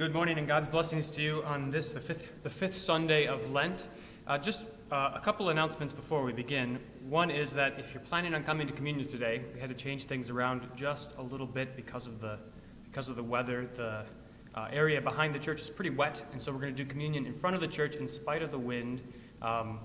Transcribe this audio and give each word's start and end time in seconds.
Good 0.00 0.14
morning 0.14 0.38
and 0.38 0.48
God's 0.48 0.66
blessings 0.66 1.10
to 1.10 1.20
you 1.20 1.42
on 1.44 1.68
this, 1.68 1.92
the 1.92 2.00
fifth, 2.00 2.42
the 2.42 2.48
fifth 2.48 2.74
Sunday 2.74 3.26
of 3.26 3.50
Lent. 3.50 3.86
Uh, 4.26 4.38
just 4.38 4.62
uh, 4.90 5.10
a 5.14 5.20
couple 5.20 5.50
announcements 5.50 5.92
before 5.92 6.22
we 6.24 6.32
begin. 6.32 6.78
One 7.06 7.30
is 7.30 7.52
that 7.52 7.78
if 7.78 7.92
you're 7.92 8.02
planning 8.02 8.34
on 8.34 8.42
coming 8.42 8.66
to 8.66 8.72
communion 8.72 9.06
today, 9.06 9.42
we 9.52 9.60
had 9.60 9.68
to 9.68 9.74
change 9.74 10.04
things 10.04 10.30
around 10.30 10.66
just 10.74 11.14
a 11.18 11.22
little 11.22 11.46
bit 11.46 11.76
because 11.76 12.06
of 12.06 12.18
the, 12.18 12.38
because 12.82 13.10
of 13.10 13.16
the 13.16 13.22
weather. 13.22 13.68
The 13.74 14.06
uh, 14.54 14.68
area 14.72 15.02
behind 15.02 15.34
the 15.34 15.38
church 15.38 15.60
is 15.60 15.68
pretty 15.68 15.90
wet, 15.90 16.22
and 16.32 16.40
so 16.40 16.50
we're 16.50 16.60
going 16.60 16.74
to 16.74 16.82
do 16.82 16.88
communion 16.88 17.26
in 17.26 17.34
front 17.34 17.54
of 17.54 17.60
the 17.60 17.68
church 17.68 17.94
in 17.96 18.08
spite 18.08 18.40
of 18.40 18.50
the 18.50 18.58
wind. 18.58 19.02
Um, 19.42 19.80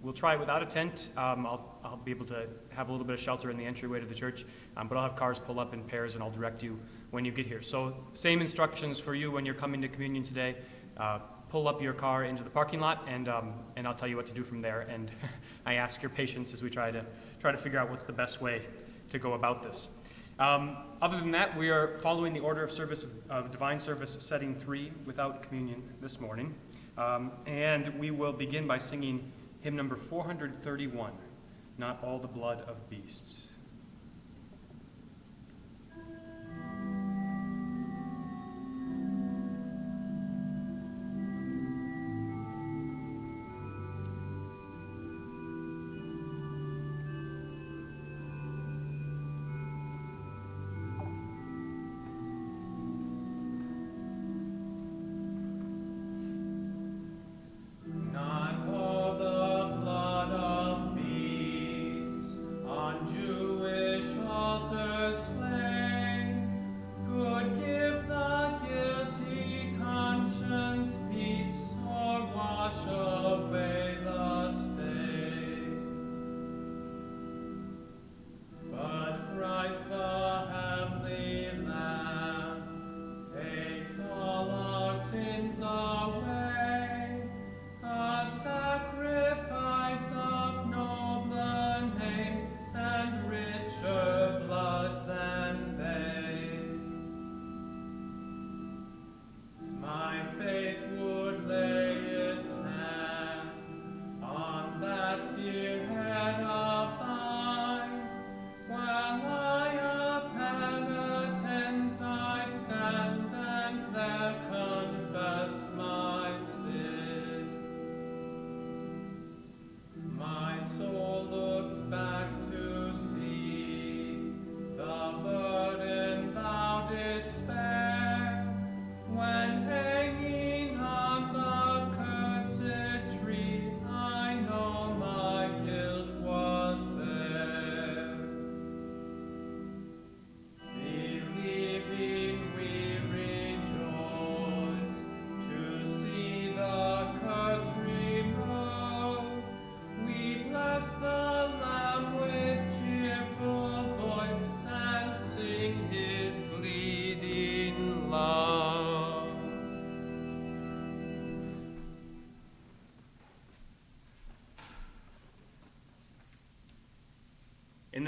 we'll 0.00 0.14
try 0.14 0.34
it 0.34 0.38
without 0.38 0.62
a 0.62 0.66
tent. 0.66 1.08
Um, 1.16 1.44
I'll, 1.44 1.76
I'll 1.82 1.96
be 1.96 2.12
able 2.12 2.26
to 2.26 2.46
have 2.68 2.88
a 2.88 2.92
little 2.92 3.04
bit 3.04 3.14
of 3.14 3.20
shelter 3.20 3.50
in 3.50 3.56
the 3.56 3.64
entryway 3.64 3.98
to 3.98 4.06
the 4.06 4.14
church, 4.14 4.44
um, 4.76 4.86
but 4.86 4.96
I'll 4.96 5.08
have 5.08 5.16
cars 5.16 5.40
pull 5.40 5.58
up 5.58 5.74
in 5.74 5.82
pairs 5.82 6.14
and 6.14 6.22
I'll 6.22 6.30
direct 6.30 6.62
you 6.62 6.78
when 7.16 7.24
you 7.24 7.32
get 7.32 7.46
here. 7.46 7.62
So, 7.62 7.94
same 8.12 8.42
instructions 8.42 9.00
for 9.00 9.14
you 9.14 9.30
when 9.30 9.46
you're 9.46 9.54
coming 9.54 9.80
to 9.80 9.88
communion 9.88 10.22
today. 10.22 10.54
Uh, 10.98 11.20
pull 11.48 11.66
up 11.66 11.80
your 11.80 11.94
car 11.94 12.24
into 12.24 12.44
the 12.44 12.50
parking 12.50 12.78
lot, 12.78 13.06
and, 13.08 13.26
um, 13.26 13.54
and 13.74 13.88
I'll 13.88 13.94
tell 13.94 14.06
you 14.06 14.16
what 14.16 14.26
to 14.26 14.34
do 14.34 14.44
from 14.44 14.60
there. 14.60 14.82
And 14.82 15.10
I 15.64 15.76
ask 15.76 16.02
your 16.02 16.10
patience 16.10 16.52
as 16.52 16.62
we 16.62 16.68
try 16.68 16.90
to, 16.90 17.06
try 17.40 17.52
to 17.52 17.56
figure 17.56 17.78
out 17.78 17.88
what's 17.88 18.04
the 18.04 18.12
best 18.12 18.42
way 18.42 18.66
to 19.08 19.18
go 19.18 19.32
about 19.32 19.62
this. 19.62 19.88
Um, 20.38 20.76
other 21.00 21.18
than 21.18 21.30
that, 21.30 21.56
we 21.56 21.70
are 21.70 21.98
following 22.00 22.34
the 22.34 22.40
order 22.40 22.62
of 22.62 22.70
service 22.70 23.06
of 23.30 23.50
divine 23.50 23.80
service 23.80 24.18
setting 24.20 24.54
three 24.54 24.92
without 25.06 25.42
communion 25.42 25.84
this 26.02 26.20
morning. 26.20 26.54
Um, 26.98 27.32
and 27.46 27.98
we 27.98 28.10
will 28.10 28.34
begin 28.34 28.66
by 28.66 28.76
singing 28.76 29.32
hymn 29.62 29.74
number 29.74 29.96
431 29.96 31.12
Not 31.78 32.04
All 32.04 32.18
the 32.18 32.28
Blood 32.28 32.60
of 32.68 32.90
Beasts. 32.90 33.52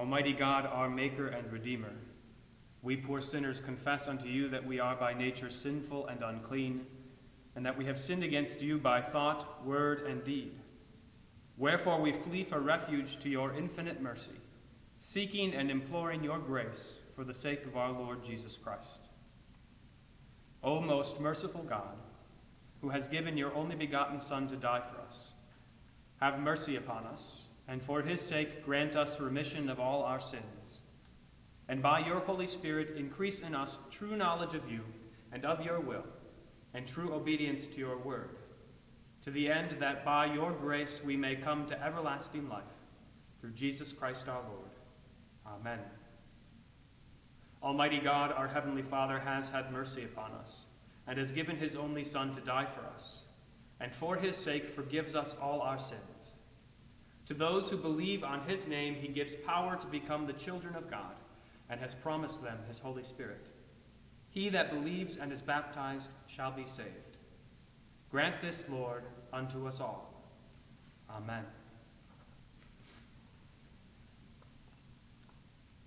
Almighty 0.00 0.32
God, 0.32 0.64
our 0.64 0.88
Maker 0.88 1.26
and 1.26 1.52
Redeemer, 1.52 1.92
we 2.80 2.96
poor 2.96 3.20
sinners 3.20 3.60
confess 3.60 4.08
unto 4.08 4.26
you 4.26 4.48
that 4.48 4.64
we 4.64 4.80
are 4.80 4.96
by 4.96 5.12
nature 5.12 5.50
sinful 5.50 6.06
and 6.06 6.22
unclean, 6.22 6.86
and 7.54 7.66
that 7.66 7.76
we 7.76 7.84
have 7.84 8.00
sinned 8.00 8.24
against 8.24 8.62
you 8.62 8.78
by 8.78 9.02
thought, 9.02 9.62
word, 9.62 10.06
and 10.06 10.24
deed. 10.24 10.52
Wherefore 11.58 12.00
we 12.00 12.12
flee 12.12 12.44
for 12.44 12.60
refuge 12.60 13.18
to 13.18 13.28
your 13.28 13.52
infinite 13.52 14.00
mercy, 14.00 14.40
seeking 15.00 15.52
and 15.52 15.70
imploring 15.70 16.24
your 16.24 16.38
grace 16.38 16.96
for 17.14 17.22
the 17.22 17.34
sake 17.34 17.66
of 17.66 17.76
our 17.76 17.92
Lord 17.92 18.24
Jesus 18.24 18.56
Christ. 18.56 19.02
O 20.62 20.80
most 20.80 21.20
merciful 21.20 21.64
God, 21.64 21.98
who 22.80 22.88
has 22.88 23.06
given 23.06 23.36
your 23.36 23.54
only 23.54 23.76
begotten 23.76 24.18
Son 24.18 24.48
to 24.48 24.56
die 24.56 24.80
for 24.80 24.98
us, 25.02 25.32
have 26.22 26.40
mercy 26.40 26.76
upon 26.76 27.04
us 27.04 27.49
and 27.70 27.80
for 27.80 28.02
his 28.02 28.20
sake 28.20 28.64
grant 28.64 28.96
us 28.96 29.20
remission 29.20 29.70
of 29.70 29.78
all 29.78 30.02
our 30.02 30.18
sins. 30.18 30.80
And 31.68 31.80
by 31.80 32.00
your 32.00 32.18
Holy 32.18 32.48
Spirit 32.48 32.96
increase 32.96 33.38
in 33.38 33.54
us 33.54 33.78
true 33.90 34.16
knowledge 34.16 34.54
of 34.54 34.68
you 34.68 34.80
and 35.32 35.44
of 35.44 35.64
your 35.64 35.78
will, 35.78 36.04
and 36.74 36.84
true 36.84 37.14
obedience 37.14 37.66
to 37.66 37.78
your 37.78 37.96
word, 37.96 38.38
to 39.22 39.30
the 39.30 39.48
end 39.48 39.76
that 39.78 40.04
by 40.04 40.26
your 40.26 40.50
grace 40.50 41.00
we 41.04 41.16
may 41.16 41.36
come 41.36 41.64
to 41.66 41.80
everlasting 41.80 42.48
life, 42.48 42.64
through 43.40 43.52
Jesus 43.52 43.92
Christ 43.92 44.28
our 44.28 44.42
Lord. 44.42 44.70
Amen. 45.46 45.78
Almighty 47.62 48.00
God, 48.00 48.32
our 48.32 48.48
Heavenly 48.48 48.82
Father, 48.82 49.20
has 49.20 49.48
had 49.48 49.72
mercy 49.72 50.02
upon 50.02 50.32
us, 50.32 50.62
and 51.06 51.16
has 51.16 51.30
given 51.30 51.56
his 51.56 51.76
only 51.76 52.02
Son 52.02 52.34
to 52.34 52.40
die 52.40 52.66
for 52.66 52.84
us, 52.96 53.20
and 53.78 53.94
for 53.94 54.16
his 54.16 54.34
sake 54.34 54.68
forgives 54.68 55.14
us 55.14 55.36
all 55.40 55.60
our 55.60 55.78
sins. 55.78 56.00
To 57.30 57.34
those 57.34 57.70
who 57.70 57.76
believe 57.76 58.24
on 58.24 58.42
his 58.48 58.66
name, 58.66 58.96
he 58.96 59.06
gives 59.06 59.36
power 59.36 59.76
to 59.76 59.86
become 59.86 60.26
the 60.26 60.32
children 60.32 60.74
of 60.74 60.90
God 60.90 61.14
and 61.68 61.78
has 61.78 61.94
promised 61.94 62.42
them 62.42 62.58
his 62.66 62.80
Holy 62.80 63.04
Spirit. 63.04 63.46
He 64.30 64.48
that 64.48 64.72
believes 64.72 65.14
and 65.14 65.30
is 65.30 65.40
baptized 65.40 66.10
shall 66.26 66.50
be 66.50 66.66
saved. 66.66 67.18
Grant 68.10 68.40
this, 68.40 68.64
Lord, 68.68 69.04
unto 69.32 69.68
us 69.68 69.78
all. 69.78 70.12
Amen. 71.08 71.44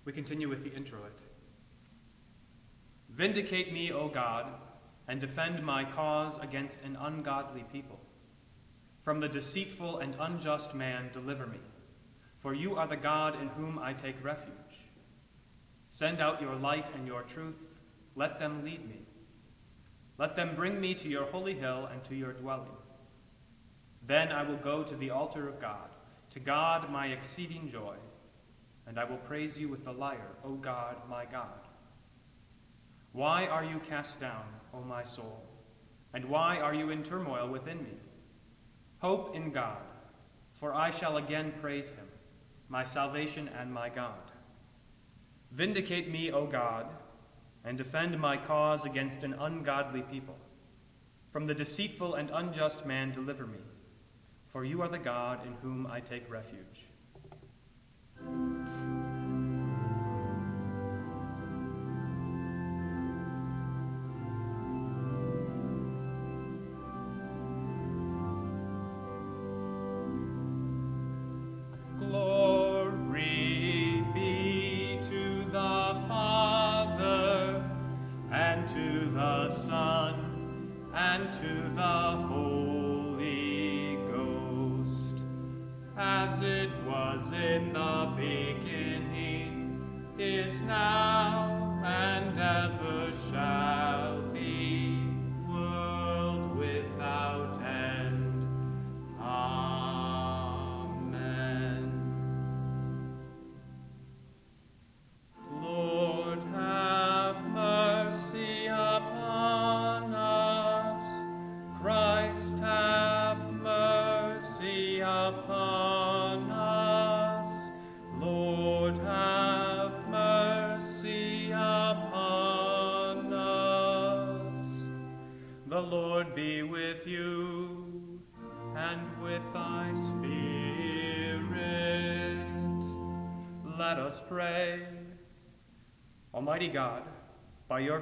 We 0.06 0.14
continue 0.14 0.48
with 0.48 0.64
the 0.64 0.72
introit. 0.72 1.12
Vindicate 3.10 3.70
me, 3.70 3.92
O 3.92 4.08
God, 4.08 4.46
and 5.08 5.20
defend 5.20 5.62
my 5.62 5.84
cause 5.84 6.38
against 6.38 6.80
an 6.86 6.96
ungodly 6.98 7.66
people. 7.70 8.00
From 9.04 9.20
the 9.20 9.28
deceitful 9.28 9.98
and 9.98 10.16
unjust 10.18 10.74
man, 10.74 11.10
deliver 11.12 11.46
me, 11.46 11.60
for 12.40 12.54
you 12.54 12.76
are 12.76 12.86
the 12.86 12.96
God 12.96 13.38
in 13.40 13.48
whom 13.48 13.78
I 13.78 13.92
take 13.92 14.24
refuge. 14.24 14.54
Send 15.90 16.22
out 16.22 16.40
your 16.40 16.54
light 16.56 16.88
and 16.94 17.06
your 17.06 17.22
truth, 17.22 17.60
let 18.16 18.38
them 18.38 18.64
lead 18.64 18.88
me. 18.88 19.02
Let 20.16 20.36
them 20.36 20.54
bring 20.56 20.80
me 20.80 20.94
to 20.94 21.08
your 21.08 21.24
holy 21.24 21.54
hill 21.54 21.88
and 21.92 22.02
to 22.04 22.14
your 22.14 22.32
dwelling. 22.32 22.70
Then 24.06 24.32
I 24.32 24.42
will 24.42 24.56
go 24.56 24.82
to 24.82 24.96
the 24.96 25.10
altar 25.10 25.48
of 25.48 25.60
God, 25.60 25.90
to 26.30 26.40
God 26.40 26.90
my 26.90 27.08
exceeding 27.08 27.68
joy, 27.68 27.96
and 28.86 28.98
I 28.98 29.04
will 29.04 29.18
praise 29.18 29.58
you 29.58 29.68
with 29.68 29.84
the 29.84 29.92
lyre, 29.92 30.36
O 30.44 30.54
God, 30.54 30.96
my 31.10 31.26
God. 31.26 31.68
Why 33.12 33.46
are 33.46 33.64
you 33.64 33.80
cast 33.80 34.18
down, 34.18 34.44
O 34.72 34.80
my 34.80 35.04
soul? 35.04 35.42
And 36.14 36.24
why 36.24 36.58
are 36.58 36.74
you 36.74 36.88
in 36.90 37.02
turmoil 37.02 37.48
within 37.48 37.82
me? 37.82 37.92
Hope 39.04 39.36
in 39.36 39.50
God, 39.50 39.82
for 40.54 40.72
I 40.72 40.90
shall 40.90 41.18
again 41.18 41.52
praise 41.60 41.90
him, 41.90 42.06
my 42.70 42.84
salvation 42.84 43.48
and 43.48 43.70
my 43.70 43.90
God. 43.90 44.32
Vindicate 45.52 46.10
me, 46.10 46.32
O 46.32 46.46
God, 46.46 46.86
and 47.66 47.76
defend 47.76 48.18
my 48.18 48.38
cause 48.38 48.86
against 48.86 49.22
an 49.22 49.34
ungodly 49.34 50.00
people. 50.00 50.38
From 51.30 51.44
the 51.44 51.52
deceitful 51.52 52.14
and 52.14 52.30
unjust 52.32 52.86
man, 52.86 53.12
deliver 53.12 53.46
me, 53.46 53.58
for 54.48 54.64
you 54.64 54.80
are 54.80 54.88
the 54.88 54.98
God 54.98 55.46
in 55.46 55.52
whom 55.60 55.86
I 55.86 56.00
take 56.00 56.30
refuge. 56.30 56.86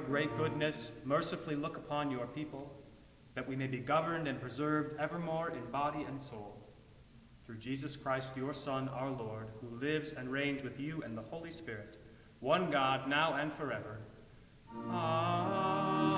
Great 0.05 0.35
goodness, 0.37 0.91
mercifully 1.05 1.55
look 1.55 1.77
upon 1.77 2.11
your 2.11 2.27
people, 2.27 2.71
that 3.35 3.47
we 3.47 3.55
may 3.55 3.67
be 3.67 3.79
governed 3.79 4.27
and 4.27 4.39
preserved 4.39 4.99
evermore 4.99 5.49
in 5.49 5.65
body 5.71 6.03
and 6.07 6.21
soul. 6.21 6.57
Through 7.45 7.57
Jesus 7.57 7.95
Christ, 7.95 8.37
your 8.37 8.53
Son, 8.53 8.87
our 8.89 9.09
Lord, 9.09 9.47
who 9.61 9.79
lives 9.79 10.11
and 10.11 10.31
reigns 10.31 10.63
with 10.63 10.79
you 10.79 11.01
and 11.03 11.17
the 11.17 11.21
Holy 11.23 11.51
Spirit, 11.51 11.97
one 12.39 12.69
God, 12.69 13.07
now 13.09 13.35
and 13.35 13.51
forever. 13.51 13.99
Amen. 14.75 16.13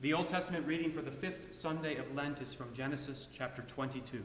The 0.00 0.12
Old 0.14 0.28
Testament 0.28 0.66
reading 0.66 0.90
for 0.90 1.00
the 1.02 1.12
fifth 1.12 1.54
Sunday 1.54 1.96
of 1.96 2.12
Lent 2.14 2.40
is 2.40 2.52
from 2.52 2.74
Genesis 2.74 3.28
chapter 3.32 3.62
22. 3.62 4.24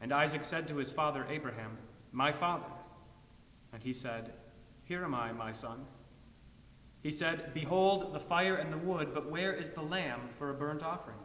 And 0.00 0.12
Isaac 0.12 0.44
said 0.44 0.66
to 0.68 0.76
his 0.76 0.90
father 0.90 1.26
Abraham, 1.28 1.76
My 2.12 2.32
father. 2.32 2.66
And 3.72 3.82
he 3.82 3.92
said, 3.92 4.32
Here 4.84 5.04
am 5.04 5.14
I, 5.14 5.32
my 5.32 5.52
son. 5.52 5.84
He 7.02 7.10
said, 7.10 7.54
Behold 7.54 8.12
the 8.12 8.20
fire 8.20 8.56
and 8.56 8.72
the 8.72 8.78
wood, 8.78 9.12
but 9.14 9.30
where 9.30 9.52
is 9.52 9.70
the 9.70 9.82
lamb 9.82 10.20
for 10.38 10.50
a 10.50 10.54
burnt 10.54 10.82
offering? 10.82 11.16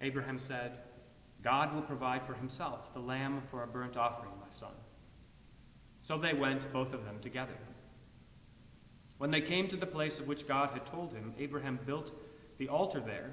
Abraham 0.00 0.38
said, 0.38 0.78
God 1.42 1.74
will 1.74 1.82
provide 1.82 2.24
for 2.24 2.34
himself 2.34 2.92
the 2.94 3.00
lamb 3.00 3.42
for 3.50 3.62
a 3.62 3.66
burnt 3.66 3.96
offering, 3.96 4.32
my 4.40 4.50
son. 4.50 4.72
So 6.00 6.18
they 6.18 6.34
went, 6.34 6.72
both 6.72 6.94
of 6.94 7.04
them 7.04 7.18
together. 7.20 7.56
When 9.18 9.30
they 9.30 9.40
came 9.40 9.68
to 9.68 9.76
the 9.76 9.86
place 9.86 10.18
of 10.18 10.26
which 10.26 10.48
God 10.48 10.70
had 10.70 10.86
told 10.86 11.12
him, 11.12 11.34
Abraham 11.38 11.78
built 11.86 12.12
the 12.58 12.68
altar 12.68 13.00
there 13.00 13.32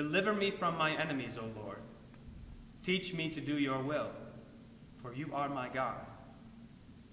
Deliver 0.00 0.32
me 0.32 0.50
from 0.50 0.78
my 0.78 0.98
enemies, 0.98 1.36
O 1.36 1.44
Lord. 1.62 1.82
Teach 2.82 3.12
me 3.12 3.28
to 3.28 3.38
do 3.38 3.58
your 3.58 3.82
will, 3.82 4.08
for 4.96 5.12
you 5.12 5.28
are 5.34 5.50
my 5.50 5.68
God. 5.68 6.06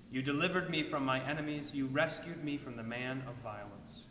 You 0.09 0.21
delivered 0.21 0.69
me 0.69 0.83
from 0.83 1.03
my 1.03 1.21
enemies, 1.29 1.75
you 1.75 1.87
rescued 1.87 2.45
me 2.45 2.55
from 2.55 2.77
the 2.77 2.83
man 2.83 3.25
of 3.27 3.35
violence. 3.43 4.05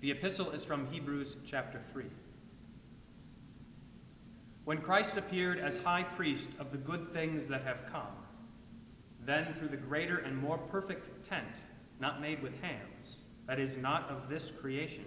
The 0.00 0.10
epistle 0.10 0.50
is 0.50 0.62
from 0.62 0.86
Hebrews 0.92 1.38
chapter 1.46 1.80
3. 1.90 2.04
When 4.66 4.82
Christ 4.82 5.16
appeared 5.16 5.58
as 5.58 5.78
high 5.78 6.02
priest 6.02 6.50
of 6.58 6.70
the 6.70 6.76
good 6.76 7.14
things 7.14 7.46
that 7.46 7.62
have 7.62 7.86
come, 7.90 8.12
then 9.24 9.54
through 9.54 9.68
the 9.68 9.78
greater 9.78 10.18
and 10.18 10.36
more 10.36 10.58
perfect 10.58 11.24
tent, 11.26 11.62
not 11.98 12.20
made 12.20 12.42
with 12.42 12.60
hands, 12.60 13.20
that 13.46 13.58
is, 13.58 13.78
not 13.78 14.10
of 14.10 14.28
this 14.28 14.50
creation, 14.50 15.06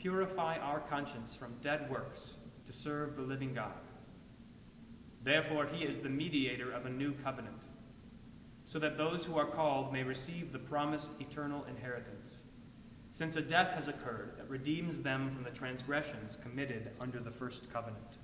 purify 0.00 0.56
our 0.58 0.80
conscience 0.80 1.34
from 1.34 1.54
dead 1.62 1.90
works 1.90 2.34
to 2.64 2.72
serve 2.72 3.16
the 3.16 3.22
living 3.22 3.54
God? 3.54 3.72
Therefore, 5.22 5.66
he 5.66 5.84
is 5.84 5.98
the 5.98 6.08
mediator 6.08 6.72
of 6.72 6.86
a 6.86 6.90
new 6.90 7.12
covenant, 7.12 7.64
so 8.64 8.78
that 8.78 8.96
those 8.96 9.26
who 9.26 9.38
are 9.38 9.46
called 9.46 9.92
may 9.92 10.02
receive 10.02 10.52
the 10.52 10.58
promised 10.58 11.10
eternal 11.20 11.64
inheritance 11.64 12.38
since 13.12 13.36
a 13.36 13.42
death 13.42 13.72
has 13.72 13.88
occurred 13.88 14.34
that 14.36 14.48
redeems 14.48 15.00
them 15.00 15.30
from 15.30 15.42
the 15.42 15.50
transgressions 15.50 16.38
committed 16.42 16.92
under 17.00 17.18
the 17.18 17.30
first 17.30 17.72
covenant. 17.72 18.18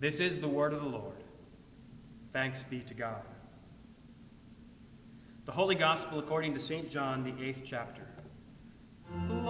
This 0.00 0.20
is 0.20 0.38
the 0.38 0.48
word 0.48 0.72
of 0.72 0.80
the 0.80 0.88
Lord. 0.88 1.24
Thanks 2.32 2.62
be 2.62 2.80
to 2.80 2.94
God. 2.94 3.22
The 5.44 5.52
Holy 5.52 5.74
Gospel 5.74 6.18
according 6.18 6.54
to 6.54 6.60
St. 6.60 6.90
John, 6.90 7.24
the 7.24 7.44
eighth 7.44 7.62
chapter. 7.64 8.02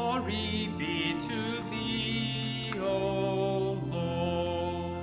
Glory 0.09 0.71
be 0.79 1.17
to 1.21 1.63
thee, 1.71 2.73
O 2.81 3.79
Lord. 3.91 5.03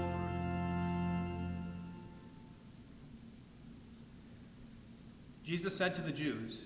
Jesus 5.43 5.75
said 5.75 5.93
to 5.93 6.01
the 6.01 6.11
Jews, 6.11 6.57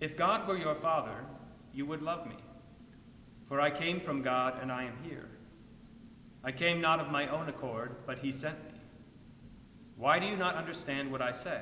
if 0.00 0.16
God 0.16 0.48
were 0.48 0.56
your 0.56 0.74
Father, 0.74 1.26
you 1.74 1.84
would 1.84 2.00
love 2.00 2.26
me. 2.26 2.36
For 3.48 3.60
I 3.60 3.70
came 3.70 4.00
from 4.00 4.22
God, 4.22 4.58
and 4.62 4.72
I 4.72 4.84
am 4.84 4.96
here. 5.02 5.28
I 6.42 6.52
came 6.52 6.80
not 6.80 7.00
of 7.00 7.10
my 7.10 7.28
own 7.28 7.50
accord, 7.50 7.96
but 8.06 8.20
he 8.20 8.32
sent 8.32 8.56
me. 8.64 8.80
Why 9.98 10.18
do 10.18 10.24
you 10.24 10.38
not 10.38 10.54
understand 10.54 11.12
what 11.12 11.20
I 11.20 11.32
say? 11.32 11.60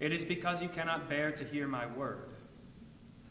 It 0.00 0.12
is 0.12 0.26
because 0.26 0.60
you 0.60 0.68
cannot 0.68 1.08
bear 1.08 1.32
to 1.32 1.44
hear 1.44 1.66
my 1.66 1.86
word. 1.86 2.27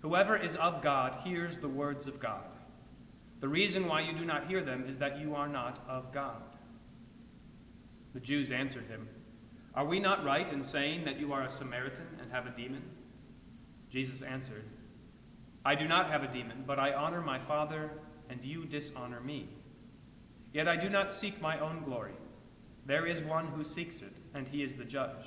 Whoever 0.00 0.36
is 0.36 0.54
of 0.56 0.80
God 0.80 1.18
hears 1.24 1.58
the 1.58 1.68
words 1.68 2.06
of 2.06 2.20
God. 2.20 2.44
The 3.40 3.48
reason 3.48 3.86
why 3.86 4.00
you 4.00 4.12
do 4.12 4.24
not 4.24 4.48
hear 4.48 4.62
them 4.62 4.84
is 4.86 4.98
that 4.98 5.18
you 5.18 5.34
are 5.34 5.48
not 5.48 5.84
of 5.88 6.12
God. 6.12 6.42
The 8.14 8.20
Jews 8.20 8.50
answered 8.50 8.86
him, 8.86 9.08
Are 9.74 9.84
we 9.84 10.00
not 10.00 10.24
right 10.24 10.50
in 10.52 10.62
saying 10.62 11.04
that 11.04 11.20
you 11.20 11.32
are 11.32 11.42
a 11.42 11.48
Samaritan 11.48 12.06
and 12.20 12.32
have 12.32 12.46
a 12.46 12.50
demon? 12.50 12.82
Jesus 13.90 14.22
answered, 14.22 14.64
I 15.64 15.74
do 15.74 15.86
not 15.86 16.10
have 16.10 16.22
a 16.22 16.32
demon, 16.32 16.64
but 16.66 16.78
I 16.78 16.92
honor 16.92 17.20
my 17.20 17.38
Father, 17.38 17.90
and 18.28 18.44
you 18.44 18.64
dishonor 18.64 19.20
me. 19.20 19.48
Yet 20.52 20.68
I 20.68 20.76
do 20.76 20.88
not 20.88 21.12
seek 21.12 21.40
my 21.40 21.58
own 21.60 21.82
glory. 21.84 22.14
There 22.86 23.06
is 23.06 23.22
one 23.22 23.48
who 23.48 23.62
seeks 23.62 24.00
it, 24.00 24.16
and 24.34 24.48
he 24.48 24.62
is 24.62 24.76
the 24.76 24.84
judge. 24.84 25.26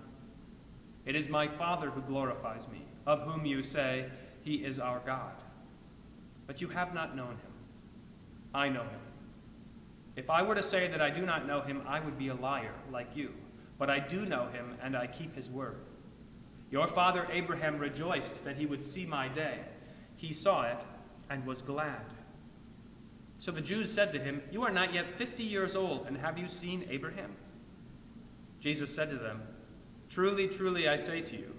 It 1.05 1.15
is 1.15 1.29
my 1.29 1.47
Father 1.47 1.89
who 1.89 2.01
glorifies 2.01 2.67
me, 2.67 2.83
of 3.05 3.21
whom 3.23 3.45
you 3.45 3.63
say, 3.63 4.05
He 4.43 4.55
is 4.55 4.79
our 4.79 5.01
God. 5.05 5.33
But 6.47 6.61
you 6.61 6.67
have 6.69 6.93
not 6.93 7.15
known 7.15 7.31
him. 7.31 7.51
I 8.53 8.69
know 8.69 8.83
him. 8.83 8.99
If 10.15 10.29
I 10.29 10.41
were 10.41 10.55
to 10.55 10.63
say 10.63 10.87
that 10.87 11.01
I 11.01 11.09
do 11.09 11.25
not 11.25 11.47
know 11.47 11.61
him, 11.61 11.81
I 11.87 11.99
would 11.99 12.17
be 12.17 12.27
a 12.27 12.35
liar, 12.35 12.73
like 12.91 13.15
you. 13.15 13.31
But 13.77 13.89
I 13.89 13.99
do 13.99 14.25
know 14.25 14.47
him, 14.49 14.75
and 14.83 14.95
I 14.95 15.07
keep 15.07 15.35
his 15.35 15.49
word. 15.49 15.77
Your 16.69 16.87
father 16.87 17.27
Abraham 17.31 17.79
rejoiced 17.79 18.43
that 18.45 18.57
he 18.57 18.65
would 18.65 18.83
see 18.83 19.05
my 19.05 19.27
day. 19.27 19.59
He 20.15 20.33
saw 20.33 20.63
it 20.63 20.85
and 21.29 21.45
was 21.45 21.61
glad. 21.61 22.05
So 23.39 23.51
the 23.51 23.61
Jews 23.61 23.91
said 23.91 24.11
to 24.11 24.19
him, 24.19 24.41
You 24.51 24.63
are 24.63 24.71
not 24.71 24.93
yet 24.93 25.17
fifty 25.17 25.43
years 25.43 25.75
old, 25.75 26.05
and 26.05 26.17
have 26.17 26.37
you 26.37 26.47
seen 26.47 26.85
Abraham? 26.89 27.31
Jesus 28.59 28.93
said 28.93 29.09
to 29.09 29.17
them, 29.17 29.41
Truly, 30.11 30.49
truly, 30.49 30.89
I 30.89 30.97
say 30.97 31.21
to 31.21 31.37
you, 31.37 31.55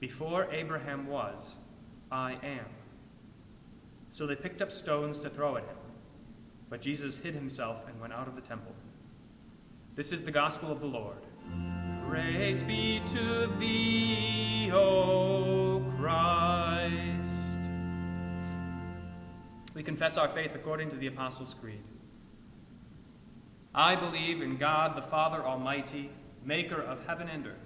before 0.00 0.48
Abraham 0.50 1.08
was, 1.08 1.56
I 2.10 2.38
am. 2.42 2.64
So 4.10 4.26
they 4.26 4.34
picked 4.34 4.62
up 4.62 4.72
stones 4.72 5.18
to 5.18 5.28
throw 5.28 5.58
at 5.58 5.64
him. 5.64 5.76
But 6.70 6.80
Jesus 6.80 7.18
hid 7.18 7.34
himself 7.34 7.86
and 7.86 8.00
went 8.00 8.14
out 8.14 8.28
of 8.28 8.34
the 8.34 8.40
temple. 8.40 8.72
This 9.94 10.10
is 10.10 10.22
the 10.22 10.30
gospel 10.30 10.72
of 10.72 10.80
the 10.80 10.86
Lord. 10.86 11.18
Praise 12.08 12.62
be 12.62 13.02
to 13.08 13.52
thee, 13.58 14.70
O 14.72 15.84
Christ. 15.98 17.26
We 19.74 19.82
confess 19.82 20.16
our 20.16 20.28
faith 20.28 20.54
according 20.54 20.88
to 20.92 20.96
the 20.96 21.08
Apostles' 21.08 21.54
Creed. 21.60 21.82
I 23.74 23.96
believe 23.96 24.40
in 24.40 24.56
God 24.56 24.96
the 24.96 25.02
Father 25.02 25.44
Almighty, 25.44 26.08
maker 26.42 26.80
of 26.80 27.06
heaven 27.06 27.28
and 27.28 27.46
earth, 27.46 27.65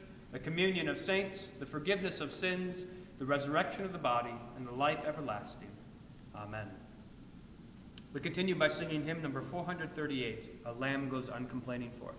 the 0.31 0.39
communion 0.39 0.87
of 0.87 0.97
saints, 0.97 1.51
the 1.59 1.65
forgiveness 1.65 2.21
of 2.21 2.31
sins, 2.31 2.85
the 3.19 3.25
resurrection 3.25 3.85
of 3.85 3.91
the 3.91 3.97
body, 3.97 4.33
and 4.55 4.65
the 4.65 4.71
life 4.71 4.99
everlasting. 5.05 5.67
Amen. 6.35 6.67
We 8.13 8.19
continue 8.19 8.55
by 8.55 8.67
singing 8.67 9.05
hymn 9.05 9.21
number 9.21 9.41
438, 9.41 10.61
A 10.65 10.73
Lamb 10.73 11.09
Goes 11.09 11.29
Uncomplaining 11.29 11.91
Forth. 11.91 12.15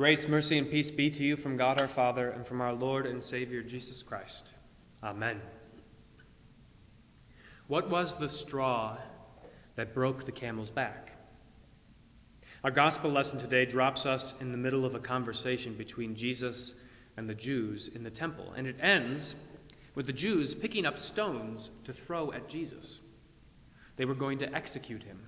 Grace, 0.00 0.26
mercy, 0.26 0.56
and 0.56 0.70
peace 0.70 0.90
be 0.90 1.10
to 1.10 1.22
you 1.22 1.36
from 1.36 1.58
God 1.58 1.78
our 1.78 1.86
Father 1.86 2.30
and 2.30 2.46
from 2.46 2.62
our 2.62 2.72
Lord 2.72 3.04
and 3.04 3.22
Savior 3.22 3.60
Jesus 3.60 4.02
Christ. 4.02 4.48
Amen. 5.04 5.42
What 7.66 7.90
was 7.90 8.16
the 8.16 8.26
straw 8.26 8.96
that 9.74 9.92
broke 9.92 10.24
the 10.24 10.32
camel's 10.32 10.70
back? 10.70 11.12
Our 12.64 12.70
gospel 12.70 13.10
lesson 13.10 13.38
today 13.38 13.66
drops 13.66 14.06
us 14.06 14.32
in 14.40 14.52
the 14.52 14.56
middle 14.56 14.86
of 14.86 14.94
a 14.94 15.00
conversation 15.00 15.74
between 15.74 16.14
Jesus 16.14 16.72
and 17.18 17.28
the 17.28 17.34
Jews 17.34 17.88
in 17.88 18.02
the 18.02 18.08
temple, 18.08 18.54
and 18.56 18.66
it 18.66 18.76
ends 18.80 19.36
with 19.94 20.06
the 20.06 20.14
Jews 20.14 20.54
picking 20.54 20.86
up 20.86 20.98
stones 20.98 21.68
to 21.84 21.92
throw 21.92 22.32
at 22.32 22.48
Jesus. 22.48 23.02
They 23.96 24.06
were 24.06 24.14
going 24.14 24.38
to 24.38 24.54
execute 24.54 25.02
him. 25.02 25.18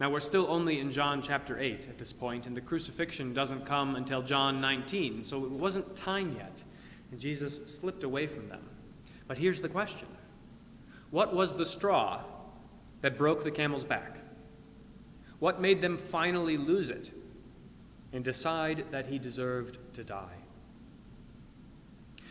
Now, 0.00 0.08
we're 0.08 0.20
still 0.20 0.46
only 0.48 0.80
in 0.80 0.90
John 0.90 1.20
chapter 1.20 1.58
8 1.58 1.86
at 1.90 1.98
this 1.98 2.10
point, 2.10 2.46
and 2.46 2.56
the 2.56 2.62
crucifixion 2.62 3.34
doesn't 3.34 3.66
come 3.66 3.96
until 3.96 4.22
John 4.22 4.58
19, 4.58 5.24
so 5.24 5.44
it 5.44 5.50
wasn't 5.50 5.94
time 5.94 6.36
yet, 6.38 6.64
and 7.10 7.20
Jesus 7.20 7.60
slipped 7.66 8.02
away 8.02 8.26
from 8.26 8.48
them. 8.48 8.62
But 9.28 9.36
here's 9.36 9.60
the 9.60 9.68
question 9.68 10.08
What 11.10 11.34
was 11.34 11.54
the 11.54 11.66
straw 11.66 12.22
that 13.02 13.18
broke 13.18 13.44
the 13.44 13.50
camel's 13.50 13.84
back? 13.84 14.20
What 15.38 15.60
made 15.60 15.82
them 15.82 15.98
finally 15.98 16.56
lose 16.56 16.88
it 16.88 17.12
and 18.14 18.24
decide 18.24 18.86
that 18.92 19.06
he 19.06 19.18
deserved 19.18 19.76
to 19.94 20.02
die? 20.02 20.38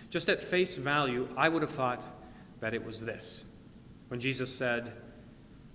Just 0.10 0.28
at 0.28 0.42
face 0.42 0.76
value, 0.76 1.28
I 1.38 1.50
would 1.50 1.62
have 1.62 1.72
thought 1.72 2.04
that 2.62 2.74
it 2.74 2.84
was 2.84 3.00
this 3.00 3.46
when 4.08 4.20
Jesus 4.20 4.52
said, 4.54 4.92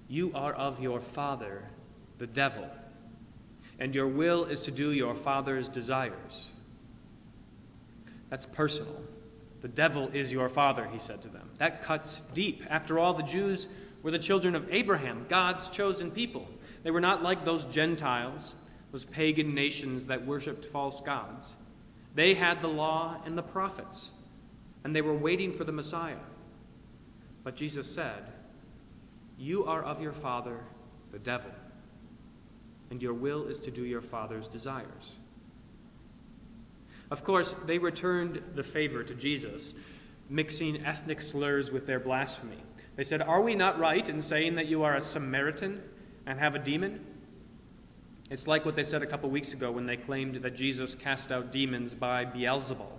You 0.09 0.33
are 0.35 0.55
of 0.55 0.81
your 0.81 1.01
father 1.01 1.69
the 2.19 2.27
devil, 2.27 2.69
and 3.79 3.95
your 3.95 4.07
will 4.07 4.45
is 4.45 4.61
to 4.63 4.71
do 4.71 4.93
your 4.93 5.15
father's 5.15 5.69
desires. 5.69 6.51
That's 8.31 8.47
personal. 8.47 9.03
The 9.63 9.69
devil 9.69 10.11
is 10.13 10.31
your 10.31 10.49
father, 10.49 10.87
he 10.93 10.99
said 10.99 11.23
to 11.23 11.29
them. 11.29 11.51
That 11.59 11.83
cuts 11.83 12.23
deep. 12.35 12.63
After 12.69 12.99
all, 12.99 13.15
the 13.15 13.23
Jews 13.23 13.67
were 14.03 14.11
the 14.11 14.19
children 14.19 14.55
of 14.55 14.69
Abraham, 14.71 15.27
God's 15.29 15.69
chosen 15.69 16.11
people. 16.11 16.47
They 16.83 16.91
were 16.91 17.01
not 17.01 17.23
like 17.23 17.45
those 17.45 17.65
Gentiles, 17.65 18.55
those 18.93 19.05
pagan 19.05 19.55
nations 19.55 20.07
that 20.07 20.27
worshiped 20.27 20.67
false 20.67 21.01
gods. 21.01 21.57
They 22.15 22.35
had 22.35 22.61
the 22.61 22.69
law 22.69 23.17
and 23.25 23.37
the 23.37 23.43
prophets, 23.43 24.11
and 24.85 24.95
they 24.95 25.01
were 25.01 25.15
waiting 25.15 25.51
for 25.51 25.65
the 25.65 25.73
Messiah. 25.73 26.17
But 27.43 27.57
Jesus 27.57 27.91
said, 27.91 28.31
You 29.39 29.65
are 29.65 29.83
of 29.83 30.01
your 30.03 30.13
father, 30.13 30.61
the 31.11 31.19
devil 31.19 31.51
and 32.95 33.03
your 33.03 33.13
will 33.13 33.47
is 33.47 33.59
to 33.59 33.73
do 33.73 33.85
your 33.85 34.01
father's 34.01 34.47
desires. 34.47 35.17
Of 37.11 37.25
course, 37.25 37.57
they 37.67 37.79
returned 37.79 38.41
the 38.55 38.63
favor 38.63 39.03
to 39.03 39.15
Jesus, 39.17 39.75
mixing 40.31 40.87
ethnic 40.87 41.21
slurs 41.21 41.73
with 41.73 41.87
their 41.87 41.99
blasphemy. 41.99 42.63
They 42.95 43.03
said, 43.03 43.21
Are 43.21 43.43
we 43.43 43.57
not 43.57 43.81
right 43.81 44.09
in 44.09 44.23
saying 44.23 44.55
that 44.55 44.69
you 44.69 44.85
are 44.85 44.95
a 44.95 45.01
Samaritan 45.01 45.83
and 46.25 46.39
have 46.39 46.55
a 46.55 46.61
demon? 46.61 47.05
It's 48.31 48.47
like 48.47 48.65
what 48.65 48.77
they 48.77 48.85
said 48.85 49.03
a 49.03 49.07
couple 49.07 49.29
weeks 49.29 49.53
ago 49.53 49.73
when 49.73 49.87
they 49.87 49.97
claimed 49.97 50.37
that 50.37 50.55
Jesus 50.55 50.95
cast 50.95 51.33
out 51.33 51.51
demons 51.51 51.97
by 51.97 52.25
Beelzebul, 52.25 52.93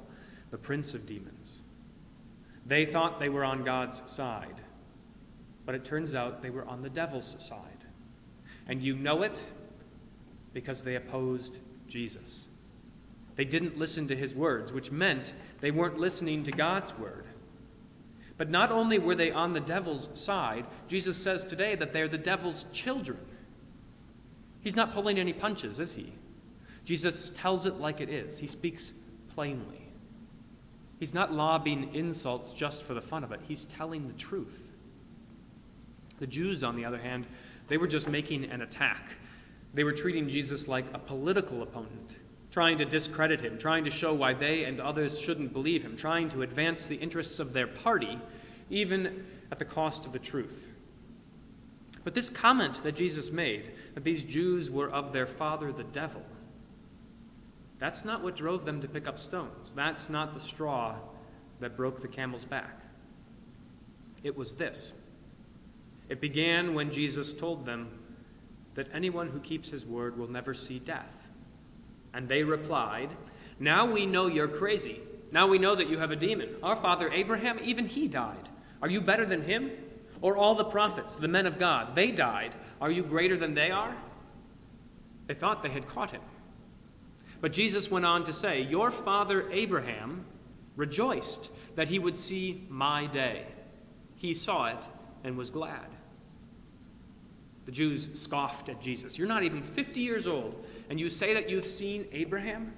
the 0.51 0.57
prince 0.57 0.93
of 0.93 1.05
demons. 1.05 1.61
They 2.65 2.83
thought 2.83 3.21
they 3.21 3.29
were 3.29 3.45
on 3.45 3.63
God's 3.63 4.03
side, 4.07 4.59
but 5.65 5.73
it 5.73 5.85
turns 5.85 6.13
out 6.13 6.41
they 6.41 6.49
were 6.49 6.67
on 6.67 6.81
the 6.81 6.89
devil's 6.89 7.37
side. 7.39 7.85
And 8.67 8.83
you 8.83 8.97
know 8.97 9.21
it 9.21 9.41
because 10.55 10.83
they 10.83 10.95
opposed 10.95 11.59
Jesus. 11.85 12.45
They 13.35 13.43
didn't 13.43 13.77
listen 13.77 14.07
to 14.07 14.15
his 14.15 14.33
words, 14.33 14.71
which 14.71 14.89
meant 14.89 15.33
they 15.59 15.69
weren't 15.69 15.99
listening 15.99 16.43
to 16.43 16.51
God's 16.51 16.97
word. 16.97 17.25
But 18.37 18.49
not 18.49 18.71
only 18.71 18.97
were 18.97 19.15
they 19.15 19.31
on 19.31 19.51
the 19.51 19.59
devil's 19.59 20.09
side, 20.13 20.65
Jesus 20.87 21.17
says 21.17 21.43
today 21.43 21.75
that 21.75 21.91
they're 21.91 22.07
the 22.07 22.17
devil's 22.17 22.65
children. 22.71 23.19
He's 24.61 24.77
not 24.77 24.93
pulling 24.93 25.19
any 25.19 25.33
punches, 25.33 25.77
is 25.77 25.93
he? 25.93 26.13
Jesus 26.85 27.31
tells 27.35 27.65
it 27.65 27.75
like 27.81 27.99
it 27.99 28.09
is. 28.09 28.39
He 28.39 28.47
speaks 28.47 28.93
plainly. 29.27 29.89
He's 30.99 31.13
not 31.13 31.33
lobbing 31.33 31.93
insults 31.93 32.53
just 32.53 32.81
for 32.81 32.93
the 32.93 33.01
fun 33.01 33.25
of 33.25 33.33
it, 33.33 33.41
he's 33.45 33.65
telling 33.65 34.07
the 34.07 34.13
truth. 34.13 34.71
The 36.19 36.27
Jews, 36.27 36.63
on 36.63 36.77
the 36.77 36.85
other 36.85 36.99
hand, 36.99 37.27
they 37.67 37.75
were 37.75 37.87
just 37.87 38.07
making 38.07 38.45
an 38.45 38.61
attack 38.61 39.17
they 39.75 39.83
were 39.83 39.91
treating 39.91 40.27
Jesus 40.27 40.67
like 40.67 40.85
a 40.93 40.99
political 40.99 41.61
opponent, 41.61 42.15
trying 42.49 42.77
to 42.77 42.85
discredit 42.85 43.41
him, 43.41 43.57
trying 43.57 43.83
to 43.83 43.91
show 43.91 44.13
why 44.13 44.33
they 44.33 44.63
and 44.63 44.79
others 44.79 45.19
shouldn't 45.19 45.53
believe 45.53 45.83
him, 45.83 45.97
trying 45.97 46.29
to 46.29 46.41
advance 46.41 46.85
the 46.85 46.95
interests 46.95 47.39
of 47.39 47.53
their 47.53 47.67
party, 47.67 48.17
even 48.69 49.25
at 49.51 49.59
the 49.59 49.65
cost 49.65 50.05
of 50.05 50.13
the 50.13 50.19
truth. 50.19 50.69
But 52.05 52.15
this 52.15 52.29
comment 52.29 52.81
that 52.83 52.95
Jesus 52.95 53.31
made, 53.31 53.71
that 53.95 54.05
these 54.05 54.23
Jews 54.23 54.71
were 54.71 54.89
of 54.89 55.11
their 55.11 55.27
father 55.27 55.73
the 55.73 55.83
devil, 55.83 56.23
that's 57.77 58.05
not 58.05 58.23
what 58.23 58.37
drove 58.37 58.63
them 58.63 58.81
to 58.81 58.87
pick 58.87 59.07
up 59.07 59.19
stones. 59.19 59.73
That's 59.75 60.09
not 60.09 60.33
the 60.33 60.39
straw 60.39 60.95
that 61.59 61.75
broke 61.75 62.01
the 62.01 62.07
camel's 62.07 62.45
back. 62.45 62.79
It 64.23 64.37
was 64.37 64.53
this. 64.53 64.93
It 66.07 66.21
began 66.21 66.73
when 66.73 66.91
Jesus 66.91 67.33
told 67.33 67.65
them, 67.65 67.89
that 68.75 68.87
anyone 68.93 69.29
who 69.29 69.39
keeps 69.39 69.69
his 69.69 69.85
word 69.85 70.17
will 70.17 70.29
never 70.29 70.53
see 70.53 70.79
death. 70.79 71.27
And 72.13 72.29
they 72.29 72.43
replied, 72.43 73.09
Now 73.59 73.91
we 73.91 74.05
know 74.05 74.27
you're 74.27 74.47
crazy. 74.47 75.01
Now 75.31 75.47
we 75.47 75.57
know 75.57 75.75
that 75.75 75.89
you 75.89 75.97
have 75.97 76.11
a 76.11 76.15
demon. 76.15 76.49
Our 76.61 76.75
father 76.75 77.11
Abraham, 77.11 77.59
even 77.63 77.87
he 77.87 78.07
died. 78.07 78.49
Are 78.81 78.89
you 78.89 79.01
better 79.01 79.25
than 79.25 79.41
him? 79.41 79.71
Or 80.21 80.37
all 80.37 80.55
the 80.55 80.65
prophets, 80.65 81.17
the 81.17 81.27
men 81.27 81.45
of 81.45 81.59
God, 81.59 81.95
they 81.95 82.11
died. 82.11 82.55
Are 82.79 82.91
you 82.91 83.03
greater 83.03 83.37
than 83.37 83.53
they 83.53 83.71
are? 83.71 83.95
They 85.27 85.33
thought 85.33 85.63
they 85.63 85.69
had 85.69 85.87
caught 85.87 86.11
him. 86.11 86.21
But 87.41 87.51
Jesus 87.51 87.91
went 87.91 88.05
on 88.05 88.23
to 88.25 88.33
say, 88.33 88.61
Your 88.61 88.91
father 88.91 89.49
Abraham 89.51 90.25
rejoiced 90.75 91.49
that 91.75 91.89
he 91.89 91.99
would 91.99 92.17
see 92.17 92.65
my 92.69 93.07
day. 93.07 93.45
He 94.15 94.33
saw 94.33 94.67
it 94.67 94.87
and 95.23 95.37
was 95.37 95.49
glad. 95.49 95.87
The 97.65 97.71
Jews 97.71 98.09
scoffed 98.13 98.69
at 98.69 98.79
Jesus. 98.79 99.17
You're 99.17 99.27
not 99.27 99.43
even 99.43 99.63
50 99.63 99.99
years 99.99 100.27
old, 100.27 100.63
and 100.89 100.99
you 100.99 101.09
say 101.09 101.33
that 101.33 101.49
you've 101.49 101.65
seen 101.65 102.07
Abraham? 102.11 102.73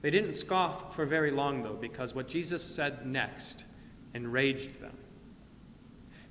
They 0.00 0.10
didn't 0.10 0.34
scoff 0.34 0.94
for 0.94 1.04
very 1.04 1.30
long, 1.30 1.62
though, 1.62 1.74
because 1.74 2.14
what 2.14 2.28
Jesus 2.28 2.62
said 2.62 3.04
next 3.04 3.64
enraged 4.14 4.80
them. 4.80 4.96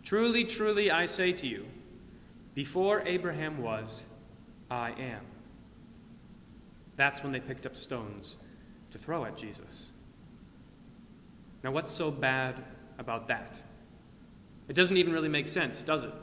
Truly, 0.03 0.45
truly, 0.45 0.89
I 0.89 1.05
say 1.05 1.33
to 1.33 1.47
you, 1.47 1.65
before 2.55 3.03
Abraham 3.05 3.61
was, 3.61 4.05
I 4.71 4.91
am. 4.91 5.21
That's 6.95 7.21
when 7.21 7.31
they 7.31 7.39
picked 7.39 7.65
up 7.65 7.75
stones 7.75 8.37
to 8.91 8.97
throw 8.97 9.25
at 9.25 9.37
Jesus. 9.37 9.91
Now, 11.63 11.71
what's 11.71 11.91
so 11.91 12.09
bad 12.09 12.63
about 12.97 13.27
that? 13.27 13.61
It 14.67 14.73
doesn't 14.73 14.97
even 14.97 15.13
really 15.13 15.29
make 15.29 15.47
sense, 15.47 15.83
does 15.83 16.05
it? 16.05 16.13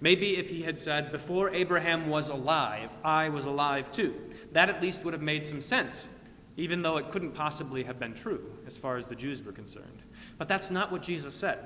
Maybe 0.00 0.36
if 0.36 0.48
he 0.48 0.62
had 0.62 0.78
said, 0.78 1.12
Before 1.12 1.50
Abraham 1.50 2.08
was 2.08 2.28
alive, 2.28 2.94
I 3.04 3.28
was 3.28 3.44
alive 3.44 3.92
too. 3.92 4.14
That 4.52 4.68
at 4.68 4.80
least 4.80 5.04
would 5.04 5.12
have 5.12 5.22
made 5.22 5.44
some 5.44 5.60
sense, 5.60 6.08
even 6.56 6.82
though 6.82 6.96
it 6.96 7.10
couldn't 7.10 7.32
possibly 7.32 7.84
have 7.84 7.98
been 7.98 8.14
true 8.14 8.50
as 8.66 8.76
far 8.76 8.96
as 8.96 9.06
the 9.06 9.14
Jews 9.14 9.42
were 9.42 9.52
concerned. 9.52 10.02
But 10.38 10.48
that's 10.48 10.70
not 10.70 10.90
what 10.90 11.02
Jesus 11.02 11.34
said. 11.34 11.58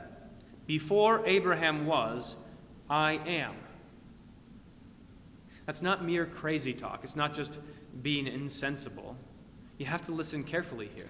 Before 0.67 1.25
Abraham 1.27 1.87
was, 1.87 2.37
I 2.91 3.13
am. 3.27 3.55
That's 5.67 5.83
not 5.83 6.05
mere 6.05 6.27
crazy 6.27 6.75
talk. 6.75 7.01
It's 7.05 7.17
not 7.17 7.35
just 7.35 7.59
being 8.03 8.27
insensible. 8.27 9.17
You 9.79 9.87
have 9.87 10.05
to 10.07 10.13
listen 10.13 10.45
carefully 10.45 10.91
here. 10.95 11.09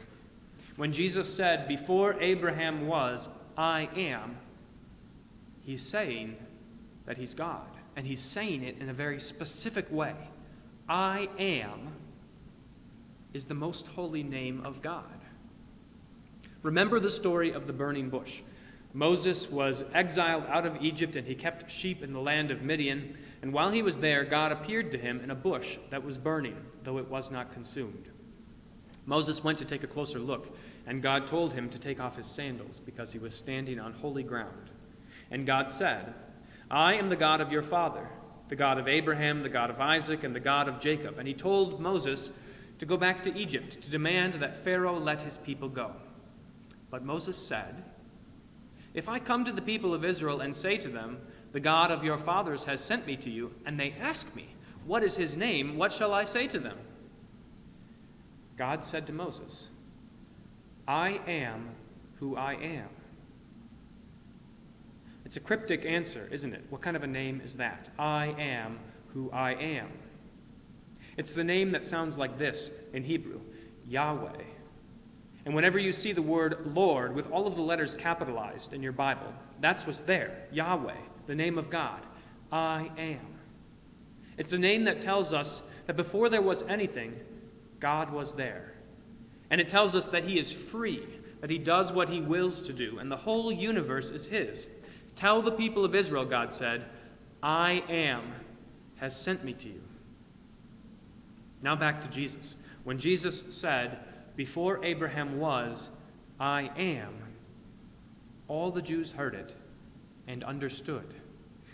When 0.77 0.93
Jesus 0.93 1.33
said, 1.33 1.69
Before 1.69 2.21
Abraham 2.21 2.87
was, 2.87 3.29
I 3.57 3.89
am, 3.97 4.37
he's 5.63 5.83
saying, 5.83 6.37
that 7.07 7.19
he's 7.19 7.35
God. 7.35 7.67
And 7.97 8.07
he's 8.07 8.21
saying 8.21 8.63
it 8.63 8.79
in 8.81 8.89
a 8.89 8.95
very 8.95 9.21
specific 9.21 9.91
way. 9.91 10.15
I 10.89 11.29
am 11.39 11.93
is 13.33 13.47
the 13.47 13.55
most 13.55 13.89
holy 13.89 14.23
name 14.23 14.63
of 14.65 14.81
God. 14.81 15.05
Remember 16.63 16.99
the 16.99 17.11
story 17.11 17.53
of 17.53 17.67
the 17.67 17.73
burning 17.73 18.09
bush. 18.09 18.43
Moses 18.95 19.51
was 19.51 19.83
exiled 19.93 20.45
out 20.47 20.65
of 20.65 20.81
Egypt 20.81 21.17
and 21.17 21.27
he 21.27 21.35
kept 21.35 21.71
sheep 21.71 22.03
in 22.03 22.13
the 22.13 22.21
land 22.21 22.51
of 22.51 22.63
Midian. 22.63 23.19
And 23.43 23.53
while 23.53 23.71
he 23.71 23.83
was 23.83 23.99
there, 23.99 24.25
God 24.25 24.53
appeared 24.53 24.93
to 24.93 24.99
him 24.99 25.21
in 25.21 25.31
a 25.31 25.35
bush 25.35 25.79
that 25.91 26.05
was 26.05 26.17
burning, 26.17 26.57
though 26.85 26.99
it 26.99 27.09
was 27.09 27.31
not 27.31 27.53
consumed. 27.53 28.09
Moses 29.05 29.45
went 29.45 29.59
to 29.59 29.65
take 29.67 29.83
a 29.83 29.89
closer 29.89 30.19
look, 30.19 30.57
and 30.87 31.03
God 31.03 31.27
told 31.27 31.53
him 31.53 31.69
to 31.69 31.79
take 31.79 32.01
off 32.01 32.17
his 32.17 32.27
sandals 32.27 32.81
because 32.81 33.13
he 33.13 33.19
was 33.19 33.35
standing 33.35 33.79
on 33.79 33.93
holy 33.93 34.23
ground. 34.23 34.71
And 35.31 35.45
God 35.45 35.71
said, 35.71 36.15
I 36.75 36.95
am 36.95 37.09
the 37.09 37.15
God 37.15 37.41
of 37.41 37.53
your 37.53 37.63
father, 37.63 38.09
the 38.49 38.57
God 38.57 38.79
of 38.79 38.89
Abraham, 38.89 39.45
the 39.45 39.49
God 39.49 39.71
of 39.71 39.81
Isaac, 39.81 40.25
and 40.25 40.35
the 40.35 40.41
God 40.41 40.67
of 40.67 40.81
Jacob. 40.81 41.21
And 41.21 41.29
he 41.29 41.33
told 41.33 41.81
Moses 41.81 42.33
to 42.81 42.85
go 42.85 42.97
back 42.97 43.23
to 43.23 43.39
Egypt 43.39 43.81
to 43.81 43.91
demand 43.91 44.35
that 44.35 44.57
Pharaoh 44.57 44.99
let 44.99 45.23
his 45.23 45.39
people 45.39 45.69
go. 45.69 45.93
But 46.91 47.05
Moses 47.05 47.39
said, 47.39 47.85
If 48.93 49.09
I 49.09 49.21
come 49.21 49.45
to 49.45 49.53
the 49.53 49.63
people 49.63 49.95
of 49.95 50.05
Israel 50.05 50.41
and 50.41 50.55
say 50.55 50.77
to 50.79 50.89
them, 50.89 51.19
The 51.53 51.61
God 51.61 51.93
of 51.93 52.03
your 52.03 52.19
fathers 52.19 52.65
has 52.65 52.81
sent 52.81 53.07
me 53.07 53.17
to 53.19 53.31
you, 53.31 53.55
and 53.65 53.79
they 53.79 53.95
ask 54.01 54.35
me, 54.35 54.49
What 54.85 55.05
is 55.05 55.17
his 55.17 55.37
name? 55.37 55.77
What 55.77 55.93
shall 55.93 56.13
I 56.13 56.25
say 56.25 56.49
to 56.49 56.59
them? 56.59 56.79
God 58.57 58.85
said 58.85 59.07
to 59.07 59.13
Moses, 59.13 59.69
I 60.89 61.21
am 61.29 61.71
who 62.17 62.35
I 62.35 62.55
am. 62.55 62.89
It's 65.25 65.37
a 65.37 65.41
cryptic 65.41 65.85
answer, 65.87 66.29
isn't 66.31 66.53
it? 66.53 66.65
What 66.69 66.83
kind 66.83 66.97
of 66.97 67.05
a 67.05 67.09
name 67.09 67.41
is 67.43 67.57
that? 67.57 67.89
I 67.99 68.35
am 68.39 68.79
who 69.15 69.31
I 69.31 69.53
am. 69.55 69.89
It's 71.17 71.35
the 71.35 71.45
name 71.45 71.73
that 71.73 71.85
sounds 71.85 72.19
like 72.19 72.39
this 72.39 72.71
in 72.93 73.05
Hebrew 73.05 73.41
Yahweh. 73.87 74.43
And 75.45 75.55
whenever 75.55 75.79
you 75.79 75.93
see 75.93 76.13
the 76.13 76.23
word 76.23 76.73
Lord 76.75 77.15
with 77.15 77.31
all 77.31 77.47
of 77.47 77.57
the 77.57 77.63
letters 77.63 77.95
capitalized 77.95 78.73
in 78.73 78.83
your 78.83 78.93
Bible, 78.93 79.33
that's 79.61 79.87
what's 79.87 80.05
there 80.05 80.47
Yahweh, 80.53 80.97
the 81.27 81.35
name 81.35 81.59
of 81.59 81.71
God. 81.71 82.01
I 82.51 82.91
am. 82.99 83.39
It's 84.37 84.53
a 84.53 84.59
name 84.59 84.85
that 84.85 85.01
tells 85.01 85.33
us 85.33 85.63
that 85.87 85.97
before 85.97 86.29
there 86.29 86.43
was 86.43 86.63
anything, 86.63 87.21
God 87.79 88.11
was 88.11 88.35
there. 88.35 88.75
And 89.51 89.61
it 89.61 89.69
tells 89.69 89.95
us 89.95 90.07
that 90.07 90.25
He 90.25 90.39
is 90.39 90.51
free, 90.51 91.07
that 91.41 91.51
He 91.51 91.59
does 91.59 91.93
what 91.93 92.09
He 92.09 92.21
wills 92.21 92.61
to 92.63 92.73
do, 92.73 92.99
and 92.99 93.11
the 93.11 93.17
whole 93.17 93.53
universe 93.53 94.11
is 94.11 94.27
His. 94.27 94.67
Tell 95.15 95.43
the 95.43 95.53
people 95.53 95.85
of 95.85 95.95
Israel, 95.95 96.25
God 96.25 96.53
said, 96.53 96.85
I 97.43 97.85
am 97.89 98.33
has 98.97 99.19
sent 99.19 99.45
me 99.45 99.53
to 99.55 99.69
you. 99.69 99.83
Now 101.63 101.77
back 101.77 102.01
to 102.03 102.09
Jesus. 102.09 102.57
When 102.85 102.99
Jesus 102.99 103.43
said, 103.51 103.99
Before 104.37 104.85
Abraham 104.85 105.39
was, 105.39 105.91
I 106.39 106.71
am, 106.77 107.15
all 108.49 108.71
the 108.71 108.83
Jews 108.83 109.13
heard 109.13 109.35
it 109.35 109.55
and 110.27 110.43
understood 110.45 111.15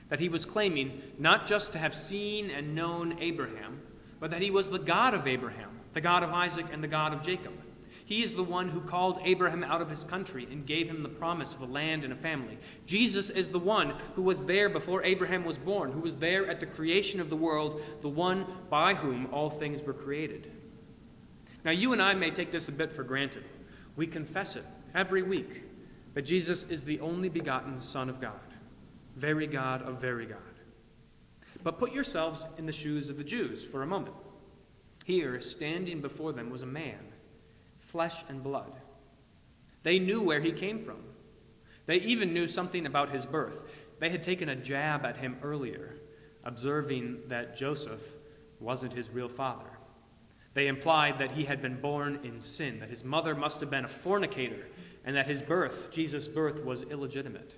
that 0.08 0.20
he 0.20 0.28
was 0.28 0.44
claiming 0.44 1.00
not 1.18 1.46
just 1.46 1.72
to 1.72 1.78
have 1.78 1.94
seen 1.94 2.50
and 2.50 2.74
known 2.74 3.16
Abraham, 3.20 3.80
but 4.18 4.32
that 4.32 4.42
he 4.42 4.50
was 4.50 4.70
the 4.70 4.78
God 4.78 5.14
of 5.14 5.26
Abraham, 5.26 5.70
the 5.94 6.00
God 6.00 6.22
of 6.22 6.30
Isaac, 6.30 6.66
and 6.72 6.82
the 6.82 6.88
God 6.88 7.12
of 7.12 7.22
Jacob. 7.22 7.52
He 8.10 8.24
is 8.24 8.34
the 8.34 8.42
one 8.42 8.70
who 8.70 8.80
called 8.80 9.20
Abraham 9.22 9.62
out 9.62 9.80
of 9.80 9.88
his 9.88 10.02
country 10.02 10.44
and 10.50 10.66
gave 10.66 10.88
him 10.88 11.04
the 11.04 11.08
promise 11.08 11.54
of 11.54 11.60
a 11.60 11.66
land 11.66 12.02
and 12.02 12.12
a 12.12 12.16
family. 12.16 12.58
Jesus 12.84 13.30
is 13.30 13.50
the 13.50 13.58
one 13.60 13.94
who 14.16 14.22
was 14.22 14.46
there 14.46 14.68
before 14.68 15.04
Abraham 15.04 15.44
was 15.44 15.58
born, 15.58 15.92
who 15.92 16.00
was 16.00 16.16
there 16.16 16.50
at 16.50 16.58
the 16.58 16.66
creation 16.66 17.20
of 17.20 17.30
the 17.30 17.36
world, 17.36 17.80
the 18.00 18.08
one 18.08 18.46
by 18.68 18.94
whom 18.94 19.28
all 19.32 19.48
things 19.48 19.80
were 19.84 19.92
created. 19.92 20.50
Now, 21.64 21.70
you 21.70 21.92
and 21.92 22.02
I 22.02 22.14
may 22.14 22.32
take 22.32 22.50
this 22.50 22.68
a 22.68 22.72
bit 22.72 22.90
for 22.90 23.04
granted. 23.04 23.44
We 23.94 24.08
confess 24.08 24.56
it 24.56 24.64
every 24.92 25.22
week 25.22 25.62
that 26.14 26.22
Jesus 26.22 26.64
is 26.64 26.82
the 26.82 26.98
only 26.98 27.28
begotten 27.28 27.80
Son 27.80 28.10
of 28.10 28.20
God, 28.20 28.40
very 29.14 29.46
God 29.46 29.82
of 29.82 30.00
very 30.00 30.26
God. 30.26 30.38
But 31.62 31.78
put 31.78 31.92
yourselves 31.92 32.44
in 32.58 32.66
the 32.66 32.72
shoes 32.72 33.08
of 33.08 33.18
the 33.18 33.24
Jews 33.24 33.64
for 33.64 33.84
a 33.84 33.86
moment. 33.86 34.16
Here, 35.04 35.40
standing 35.40 36.00
before 36.00 36.32
them, 36.32 36.50
was 36.50 36.64
a 36.64 36.66
man 36.66 37.09
flesh 37.90 38.24
and 38.28 38.42
blood. 38.42 38.72
They 39.82 39.98
knew 39.98 40.22
where 40.22 40.40
he 40.40 40.52
came 40.52 40.78
from. 40.78 41.02
They 41.86 41.96
even 41.96 42.32
knew 42.32 42.46
something 42.46 42.86
about 42.86 43.10
his 43.10 43.26
birth. 43.26 43.64
They 43.98 44.10
had 44.10 44.22
taken 44.22 44.48
a 44.48 44.56
jab 44.56 45.04
at 45.04 45.16
him 45.16 45.38
earlier, 45.42 45.96
observing 46.44 47.22
that 47.28 47.56
Joseph 47.56 48.02
wasn't 48.60 48.94
his 48.94 49.10
real 49.10 49.28
father. 49.28 49.70
They 50.54 50.68
implied 50.68 51.18
that 51.18 51.32
he 51.32 51.44
had 51.44 51.62
been 51.62 51.80
born 51.80 52.20
in 52.22 52.40
sin, 52.40 52.80
that 52.80 52.90
his 52.90 53.04
mother 53.04 53.34
must 53.34 53.60
have 53.60 53.70
been 53.70 53.84
a 53.84 53.88
fornicator, 53.88 54.66
and 55.04 55.16
that 55.16 55.26
his 55.26 55.42
birth, 55.42 55.90
Jesus' 55.90 56.28
birth, 56.28 56.64
was 56.64 56.82
illegitimate. 56.82 57.56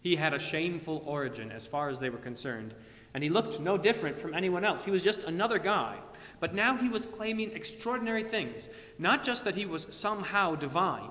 He 0.00 0.16
had 0.16 0.34
a 0.34 0.38
shameful 0.38 1.02
origin 1.06 1.50
as 1.50 1.66
far 1.66 1.88
as 1.88 1.98
they 1.98 2.10
were 2.10 2.18
concerned, 2.18 2.74
and 3.14 3.22
he 3.22 3.30
looked 3.30 3.58
no 3.58 3.78
different 3.78 4.18
from 4.18 4.34
anyone 4.34 4.64
else. 4.64 4.84
He 4.84 4.90
was 4.90 5.02
just 5.02 5.22
another 5.22 5.58
guy 5.58 5.98
but 6.44 6.54
now 6.54 6.76
he 6.76 6.90
was 6.90 7.06
claiming 7.06 7.52
extraordinary 7.52 8.22
things. 8.22 8.68
Not 8.98 9.24
just 9.24 9.44
that 9.44 9.54
he 9.54 9.64
was 9.64 9.86
somehow 9.88 10.54
divine, 10.56 11.08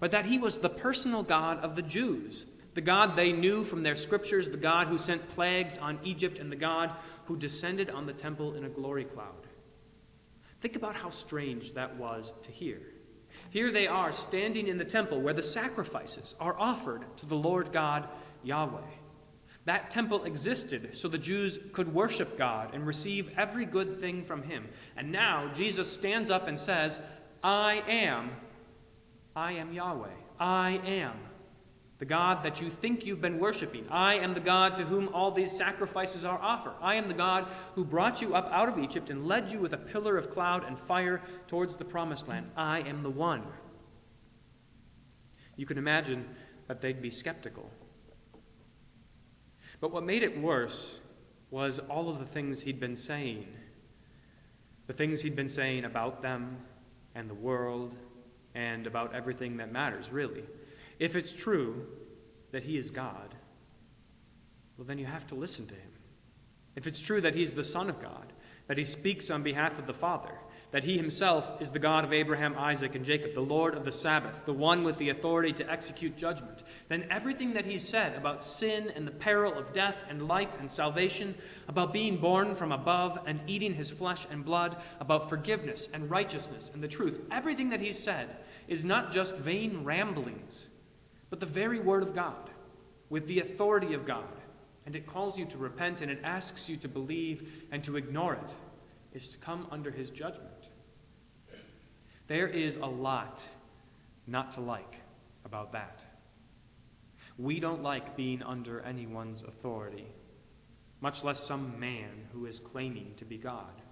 but 0.00 0.10
that 0.12 0.24
he 0.24 0.38
was 0.38 0.58
the 0.58 0.70
personal 0.70 1.22
God 1.22 1.58
of 1.58 1.76
the 1.76 1.82
Jews, 1.82 2.46
the 2.72 2.80
God 2.80 3.14
they 3.14 3.30
knew 3.30 3.62
from 3.62 3.82
their 3.82 3.94
scriptures, 3.94 4.48
the 4.48 4.56
God 4.56 4.86
who 4.86 4.96
sent 4.96 5.28
plagues 5.28 5.76
on 5.76 5.98
Egypt, 6.02 6.38
and 6.38 6.50
the 6.50 6.56
God 6.56 6.92
who 7.26 7.36
descended 7.36 7.90
on 7.90 8.06
the 8.06 8.14
temple 8.14 8.54
in 8.54 8.64
a 8.64 8.70
glory 8.70 9.04
cloud. 9.04 9.46
Think 10.62 10.76
about 10.76 10.96
how 10.96 11.10
strange 11.10 11.74
that 11.74 11.96
was 11.96 12.32
to 12.44 12.50
hear. 12.50 12.80
Here 13.50 13.70
they 13.70 13.86
are 13.86 14.12
standing 14.12 14.66
in 14.66 14.78
the 14.78 14.84
temple 14.86 15.20
where 15.20 15.34
the 15.34 15.42
sacrifices 15.42 16.34
are 16.40 16.58
offered 16.58 17.04
to 17.18 17.26
the 17.26 17.36
Lord 17.36 17.70
God 17.70 18.08
Yahweh. 18.44 18.80
That 19.68 19.90
temple 19.90 20.24
existed 20.24 20.96
so 20.96 21.08
the 21.08 21.18
Jews 21.18 21.58
could 21.74 21.92
worship 21.92 22.38
God 22.38 22.70
and 22.72 22.86
receive 22.86 23.30
every 23.36 23.66
good 23.66 24.00
thing 24.00 24.24
from 24.24 24.42
Him. 24.42 24.66
And 24.96 25.12
now 25.12 25.50
Jesus 25.52 25.92
stands 25.92 26.30
up 26.30 26.48
and 26.48 26.58
says, 26.58 26.98
I 27.44 27.82
am, 27.86 28.30
I 29.36 29.52
am 29.52 29.74
Yahweh. 29.74 30.08
I 30.40 30.80
am 30.86 31.12
the 31.98 32.06
God 32.06 32.44
that 32.44 32.62
you 32.62 32.70
think 32.70 33.04
you've 33.04 33.20
been 33.20 33.38
worshiping. 33.38 33.84
I 33.90 34.14
am 34.14 34.32
the 34.32 34.40
God 34.40 34.74
to 34.76 34.84
whom 34.84 35.10
all 35.10 35.32
these 35.32 35.54
sacrifices 35.54 36.24
are 36.24 36.38
offered. 36.40 36.76
I 36.80 36.94
am 36.94 37.06
the 37.06 37.12
God 37.12 37.46
who 37.74 37.84
brought 37.84 38.22
you 38.22 38.34
up 38.34 38.50
out 38.50 38.70
of 38.70 38.78
Egypt 38.78 39.10
and 39.10 39.26
led 39.26 39.52
you 39.52 39.58
with 39.58 39.74
a 39.74 39.76
pillar 39.76 40.16
of 40.16 40.30
cloud 40.30 40.64
and 40.64 40.78
fire 40.78 41.20
towards 41.46 41.76
the 41.76 41.84
promised 41.84 42.26
land. 42.26 42.50
I 42.56 42.80
am 42.80 43.02
the 43.02 43.10
one. 43.10 43.42
You 45.56 45.66
can 45.66 45.76
imagine 45.76 46.24
that 46.68 46.80
they'd 46.80 47.02
be 47.02 47.10
skeptical. 47.10 47.70
But 49.80 49.92
what 49.92 50.04
made 50.04 50.22
it 50.22 50.40
worse 50.40 51.00
was 51.50 51.78
all 51.78 52.08
of 52.08 52.18
the 52.18 52.24
things 52.24 52.62
he'd 52.62 52.80
been 52.80 52.96
saying. 52.96 53.46
The 54.86 54.92
things 54.92 55.22
he'd 55.22 55.36
been 55.36 55.48
saying 55.48 55.84
about 55.84 56.22
them 56.22 56.58
and 57.14 57.28
the 57.28 57.34
world 57.34 57.94
and 58.54 58.86
about 58.86 59.14
everything 59.14 59.58
that 59.58 59.72
matters, 59.72 60.10
really. 60.10 60.44
If 60.98 61.14
it's 61.14 61.32
true 61.32 61.86
that 62.50 62.64
he 62.64 62.76
is 62.76 62.90
God, 62.90 63.34
well, 64.76 64.86
then 64.86 64.98
you 64.98 65.06
have 65.06 65.26
to 65.28 65.34
listen 65.34 65.66
to 65.66 65.74
him. 65.74 65.90
If 66.76 66.86
it's 66.86 67.00
true 67.00 67.20
that 67.20 67.34
he's 67.34 67.54
the 67.54 67.64
Son 67.64 67.88
of 67.88 68.00
God, 68.00 68.32
that 68.66 68.78
he 68.78 68.84
speaks 68.84 69.30
on 69.30 69.42
behalf 69.42 69.78
of 69.78 69.86
the 69.86 69.94
Father, 69.94 70.34
that 70.70 70.84
he 70.84 70.96
himself 70.96 71.60
is 71.60 71.70
the 71.70 71.78
God 71.78 72.04
of 72.04 72.12
Abraham, 72.12 72.54
Isaac, 72.58 72.94
and 72.94 73.04
Jacob, 73.04 73.32
the 73.32 73.40
Lord 73.40 73.74
of 73.74 73.84
the 73.84 73.92
Sabbath, 73.92 74.44
the 74.44 74.52
one 74.52 74.84
with 74.84 74.98
the 74.98 75.08
authority 75.08 75.52
to 75.54 75.70
execute 75.70 76.16
judgment, 76.16 76.62
then 76.88 77.06
everything 77.10 77.54
that 77.54 77.64
he 77.64 77.78
said 77.78 78.14
about 78.14 78.44
sin 78.44 78.92
and 78.94 79.06
the 79.06 79.12
peril 79.12 79.54
of 79.54 79.72
death 79.72 80.04
and 80.10 80.28
life 80.28 80.54
and 80.60 80.70
salvation, 80.70 81.34
about 81.68 81.92
being 81.92 82.18
born 82.18 82.54
from 82.54 82.72
above 82.72 83.18
and 83.26 83.40
eating 83.46 83.74
his 83.74 83.90
flesh 83.90 84.26
and 84.30 84.44
blood, 84.44 84.76
about 85.00 85.30
forgiveness 85.30 85.88
and 85.94 86.10
righteousness 86.10 86.70
and 86.74 86.82
the 86.82 86.88
truth, 86.88 87.20
everything 87.30 87.70
that 87.70 87.80
he 87.80 87.92
said 87.92 88.28
is 88.66 88.84
not 88.84 89.10
just 89.10 89.36
vain 89.36 89.84
ramblings, 89.84 90.66
but 91.30 91.40
the 91.40 91.46
very 91.46 91.80
word 91.80 92.02
of 92.02 92.14
God, 92.14 92.50
with 93.08 93.26
the 93.26 93.40
authority 93.40 93.94
of 93.94 94.04
God. 94.04 94.24
And 94.84 94.94
it 94.96 95.06
calls 95.06 95.38
you 95.38 95.46
to 95.46 95.58
repent 95.58 96.00
and 96.02 96.10
it 96.10 96.20
asks 96.24 96.68
you 96.68 96.76
to 96.78 96.88
believe 96.88 97.66
and 97.70 97.82
to 97.84 97.96
ignore 97.96 98.34
it 98.34 98.54
is 99.12 99.28
to 99.30 99.38
come 99.38 99.66
under 99.70 99.90
his 99.90 100.10
judgment. 100.10 100.57
There 102.28 102.46
is 102.46 102.76
a 102.76 102.86
lot 102.86 103.42
not 104.26 104.52
to 104.52 104.60
like 104.60 105.00
about 105.44 105.72
that. 105.72 106.04
We 107.38 107.58
don't 107.58 107.82
like 107.82 108.16
being 108.16 108.42
under 108.42 108.80
anyone's 108.80 109.42
authority, 109.42 110.06
much 111.00 111.24
less 111.24 111.40
some 111.40 111.80
man 111.80 112.28
who 112.32 112.44
is 112.44 112.60
claiming 112.60 113.14
to 113.16 113.24
be 113.24 113.38
God. 113.38 113.82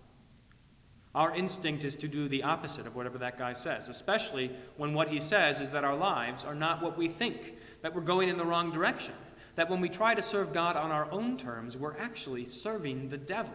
Our 1.14 1.34
instinct 1.34 1.84
is 1.84 1.96
to 1.96 2.08
do 2.08 2.28
the 2.28 2.42
opposite 2.42 2.86
of 2.86 2.94
whatever 2.94 3.16
that 3.18 3.38
guy 3.38 3.54
says, 3.54 3.88
especially 3.88 4.50
when 4.76 4.92
what 4.92 5.08
he 5.08 5.18
says 5.18 5.62
is 5.62 5.70
that 5.70 5.84
our 5.84 5.96
lives 5.96 6.44
are 6.44 6.54
not 6.54 6.82
what 6.82 6.98
we 6.98 7.08
think, 7.08 7.54
that 7.80 7.94
we're 7.94 8.02
going 8.02 8.28
in 8.28 8.36
the 8.36 8.44
wrong 8.44 8.70
direction, 8.70 9.14
that 9.54 9.70
when 9.70 9.80
we 9.80 9.88
try 9.88 10.14
to 10.14 10.20
serve 10.20 10.52
God 10.52 10.76
on 10.76 10.90
our 10.90 11.10
own 11.10 11.38
terms, 11.38 11.74
we're 11.74 11.96
actually 11.96 12.44
serving 12.44 13.08
the 13.08 13.16
devil. 13.16 13.54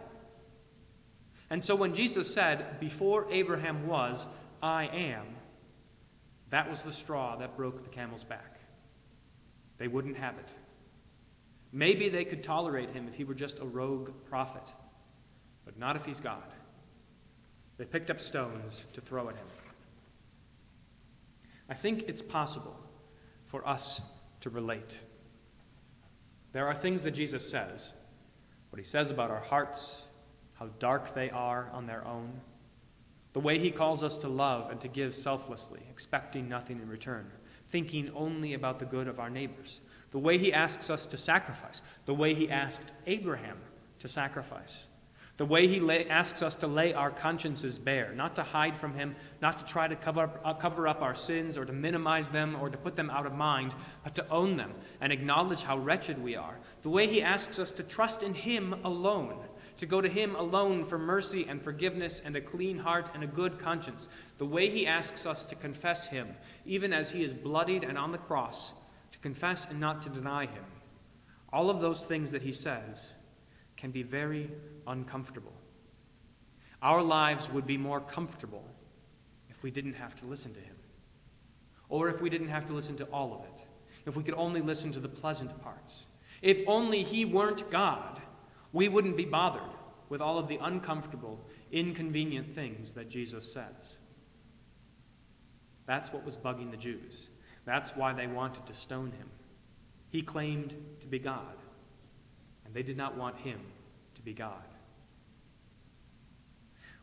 And 1.52 1.64
so 1.64 1.76
when 1.76 1.94
Jesus 1.94 2.34
said, 2.34 2.80
Before 2.80 3.28
Abraham 3.30 3.86
was, 3.86 4.26
I 4.62 4.86
am, 4.88 5.26
that 6.50 6.70
was 6.70 6.84
the 6.84 6.92
straw 6.92 7.36
that 7.38 7.58
broke 7.58 7.84
the 7.84 7.90
camel's 7.90 8.24
back. 8.24 8.60
They 9.78 9.88
wouldn't 9.88 10.18
have 10.18 10.38
it. 10.38 10.50
Maybe 11.72 12.10
they 12.10 12.26
could 12.26 12.44
tolerate 12.44 12.92
him 12.92 13.08
if 13.08 13.16
he 13.16 13.24
were 13.24 13.34
just 13.34 13.60
a 13.60 13.66
rogue 13.66 14.12
prophet, 14.30 14.74
but 15.66 15.80
not 15.80 15.96
if 15.96 16.06
he's 16.06 16.20
God. 16.20 16.44
They 17.78 17.86
picked 17.86 18.12
up 18.12 18.20
stones 18.20 18.86
to 18.94 19.02
throw 19.02 19.30
at 19.30 19.36
him. 19.36 19.48
I 21.70 21.74
think 21.74 22.04
it's 22.08 22.22
possible 22.22 22.76
for 23.46 23.68
us 23.68 24.02
to 24.42 24.50
relate. 24.50 25.00
There 26.52 26.68
are 26.68 26.74
things 26.76 27.04
that 27.04 27.12
Jesus 27.12 27.50
says 27.50 27.94
what 28.70 28.78
he 28.80 28.86
says 28.86 29.12
about 29.12 29.32
our 29.32 29.42
hearts, 29.42 30.04
how 30.54 30.68
dark 30.80 31.14
they 31.14 31.30
are 31.30 31.70
on 31.74 31.88
their 31.88 32.08
own, 32.08 32.40
the 33.34 33.40
way 33.40 33.58
he 33.60 33.72
calls 33.72 34.04
us 34.04 34.18
to 34.18 34.28
love 34.28 34.70
and 34.70 34.82
to 34.82 34.88
give 34.88 35.16
selflessly, 35.16 35.82
expecting 35.90 36.50
nothing 36.50 36.80
in 36.82 36.90
return, 36.90 37.32
thinking 37.70 38.12
only 38.16 38.54
about 38.54 38.80
the 38.80 38.86
good 38.86 39.08
of 39.08 39.20
our 39.20 39.30
neighbors, 39.30 39.82
the 40.12 40.20
way 40.20 40.38
he 40.38 40.52
asks 40.52 40.90
us 40.90 41.06
to 41.06 41.18
sacrifice, 41.18 41.82
the 42.06 42.14
way 42.14 42.34
he 42.34 42.50
asked 42.50 42.92
Abraham 43.08 43.58
to 44.00 44.08
sacrifice, 44.08 44.88
the 45.38 45.46
way 45.46 45.66
he 45.66 45.80
lay, 45.80 46.08
asks 46.08 46.44
us 46.44 46.54
to 46.56 46.68
lay 46.68 46.94
our 46.94 47.10
consciences 47.10 47.80
bare, 47.80 48.14
not 48.14 48.36
to 48.36 48.44
hide 48.44 48.78
from 48.78 48.94
him, 48.94 49.16
not 49.42 49.58
to 49.58 49.66
try 49.66 49.88
to 49.88 49.96
cover 49.96 50.22
up, 50.22 50.42
uh, 50.44 50.54
cover 50.54 50.88
up 50.88 51.02
our 51.02 51.16
sins 51.16 51.58
or 51.58 51.66
to 51.66 51.74
minimize 51.74 52.28
them 52.28 52.56
or 52.60 52.70
to 52.70 52.78
put 52.78 52.96
them 52.96 53.10
out 53.10 53.26
of 53.26 53.34
mind, 53.34 53.74
but 54.04 54.14
to 54.14 54.30
own 54.30 54.58
them 54.58 54.72
and 55.00 55.12
acknowledge 55.12 55.64
how 55.64 55.78
wretched 55.78 56.22
we 56.22 56.36
are. 56.36 56.60
The 56.82 56.90
way 56.90 57.08
he 57.08 57.22
asks 57.24 57.58
us 57.58 57.72
to 57.72 57.84
trust 57.84 58.22
in 58.22 58.34
him 58.34 58.76
alone, 58.84 59.40
to 59.82 59.88
go 59.88 60.00
to 60.00 60.08
him 60.08 60.36
alone 60.36 60.86
for 60.86 61.00
mercy 61.00 61.48
and 61.50 61.60
forgiveness 61.60 62.22
and 62.24 62.36
a 62.36 62.40
clean 62.40 62.78
heart 62.78 63.10
and 63.16 63.24
a 63.24 63.28
good 63.28 63.58
conscience. 63.58 64.08
The 64.38 64.46
way 64.46 64.70
he 64.70 64.86
asks 64.86 65.26
us 65.26 65.44
to 65.46 65.56
confess 65.56 66.06
him, 66.06 66.36
even 66.68 66.94
as 66.94 67.10
he 67.10 67.24
is 67.24 67.34
bloodied 67.34 67.84
and 67.84 67.98
on 67.98 68.12
the 68.12 68.20
cross, 68.20 68.74
to 69.12 69.18
confess 69.18 69.66
and 69.68 69.80
not 69.80 70.04
to 70.04 70.10
deny 70.10 70.46
him. 70.46 70.64
All 71.52 71.72
of 71.72 71.82
those 71.82 72.06
things 72.06 72.30
that 72.30 72.44
he 72.44 72.52
says 72.52 73.16
can 73.76 73.90
be 73.90 74.04
very 74.04 74.52
uncomfortable. 74.86 75.56
Our 76.84 77.02
lives 77.02 77.50
would 77.50 77.66
be 77.66 77.78
more 77.78 78.02
comfortable 78.02 78.64
if 79.50 79.64
we 79.64 79.72
didn't 79.72 79.96
have 79.96 80.16
to 80.18 80.28
listen 80.28 80.54
to 80.54 80.60
him, 80.60 80.76
or 81.90 82.08
if 82.08 82.22
we 82.22 82.30
didn't 82.30 82.50
have 82.50 82.68
to 82.68 82.74
listen 82.74 82.98
to 82.98 83.06
all 83.06 83.34
of 83.34 83.46
it, 83.46 83.66
if 84.06 84.16
we 84.16 84.22
could 84.22 84.36
only 84.36 84.62
listen 84.62 84.92
to 84.92 85.00
the 85.00 85.10
pleasant 85.10 85.60
parts. 85.64 86.06
If 86.44 86.62
only 86.68 87.02
he 87.02 87.26
weren't 87.26 87.72
God, 87.72 88.21
we 88.74 88.88
wouldn't 88.88 89.18
be 89.18 89.26
bothered 89.26 89.62
with 90.10 90.22
all 90.22 90.38
of 90.38 90.48
the 90.48 90.60
uncomfortable, 90.62 91.40
inconvenient 91.72 92.54
things 92.54 92.92
that 92.92 93.10
Jesus 93.10 93.52
says. 93.52 93.98
That's 95.86 96.14
what 96.14 96.26
was 96.26 96.38
bugging 96.38 96.72
the 96.72 96.78
Jews. 96.78 97.30
That's 97.66 97.96
why 97.96 98.14
they 98.14 98.28
wanted 98.28 98.66
to 98.68 98.74
stone 98.74 99.12
him. 99.12 99.30
He 100.10 100.22
claimed 100.22 100.76
to 101.00 101.08
be 101.08 101.20
God 101.20 101.56
and 102.66 102.74
they 102.74 102.84
did 102.84 102.98
not 102.98 103.18
want 103.18 103.38
him 103.38 103.60
to 104.16 104.22
be 104.22 104.34
God. 104.34 104.64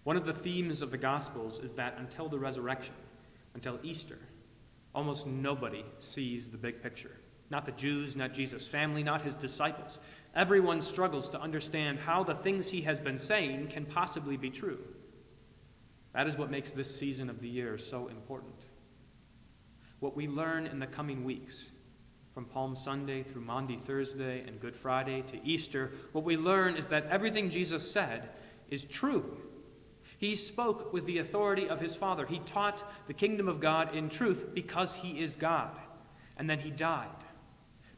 One 0.05 0.17
of 0.17 0.25
the 0.25 0.33
themes 0.33 0.81
of 0.81 0.91
the 0.91 0.97
Gospels 0.97 1.59
is 1.59 1.75
that 1.75 1.97
until 1.99 2.29
the 2.29 2.39
resurrection, 2.39 2.95
until 3.55 3.79
Easter, 3.83 4.19
almost 4.95 5.27
nobody 5.27 5.85
sees 5.99 6.49
the 6.49 6.57
big 6.57 6.83
picture. 6.83 7.17
Not 7.51 7.67
the 7.67 7.73
Jews, 7.73 8.17
not 8.17 8.33
Jesus' 8.33 8.67
family, 8.67 9.03
not 9.03 9.23
his 9.23 9.35
disciples. 9.35 9.99
Everyone 10.35 10.81
struggles 10.83 11.31
to 11.31 11.41
understand 11.41 11.99
how 11.99 12.23
the 12.23 12.35
things 12.35 12.69
he 12.69 12.83
has 12.83 13.01
been 13.01 13.19
saying 13.19 13.69
can 13.69 13.85
possibly 13.85 14.37
be 14.37 14.51
true. 14.51 14.79
That 16.13 16.27
is 16.27 16.37
what 16.37 16.51
makes 16.51 16.71
this 16.71 16.95
season 16.95 17.31
of 17.31 17.41
the 17.41 17.49
year 17.49 17.79
so 17.79 18.09
important. 18.09 18.55
What 20.01 20.17
we 20.17 20.29
learn 20.29 20.67
in 20.67 20.79
the 20.79 20.87
coming 20.87 21.25
weeks 21.25 21.71
from 22.33 22.45
Palm 22.45 22.77
Sunday 22.77 23.23
through 23.23 23.43
Maundy 23.43 23.77
Thursday 23.77 24.45
and 24.47 24.61
Good 24.61 24.77
Friday 24.77 25.23
to 25.23 25.45
Easter, 25.45 25.93
what 26.13 26.25
we 26.25 26.37
learn 26.37 26.77
is 26.77 26.87
that 26.87 27.07
everything 27.07 27.51
Jesus 27.51 27.91
said 27.91 28.29
is 28.71 28.85
true. 28.85 29.39
He 30.19 30.35
spoke 30.35 30.93
with 30.93 31.07
the 31.07 31.19
authority 31.19 31.69
of 31.69 31.81
his 31.81 31.97
Father. 31.97 32.27
He 32.27 32.41
taught 32.41 32.85
the 33.07 33.15
kingdom 33.15 33.49
of 33.49 33.61
God 33.61 33.95
in 33.95 34.09
truth 34.09 34.51
because 34.55 34.95
he 34.95 35.21
is 35.21 35.37
God. 35.37 35.71
And 36.37 36.49
then 36.49 36.61
he 36.61 36.71
died. 36.71 37.09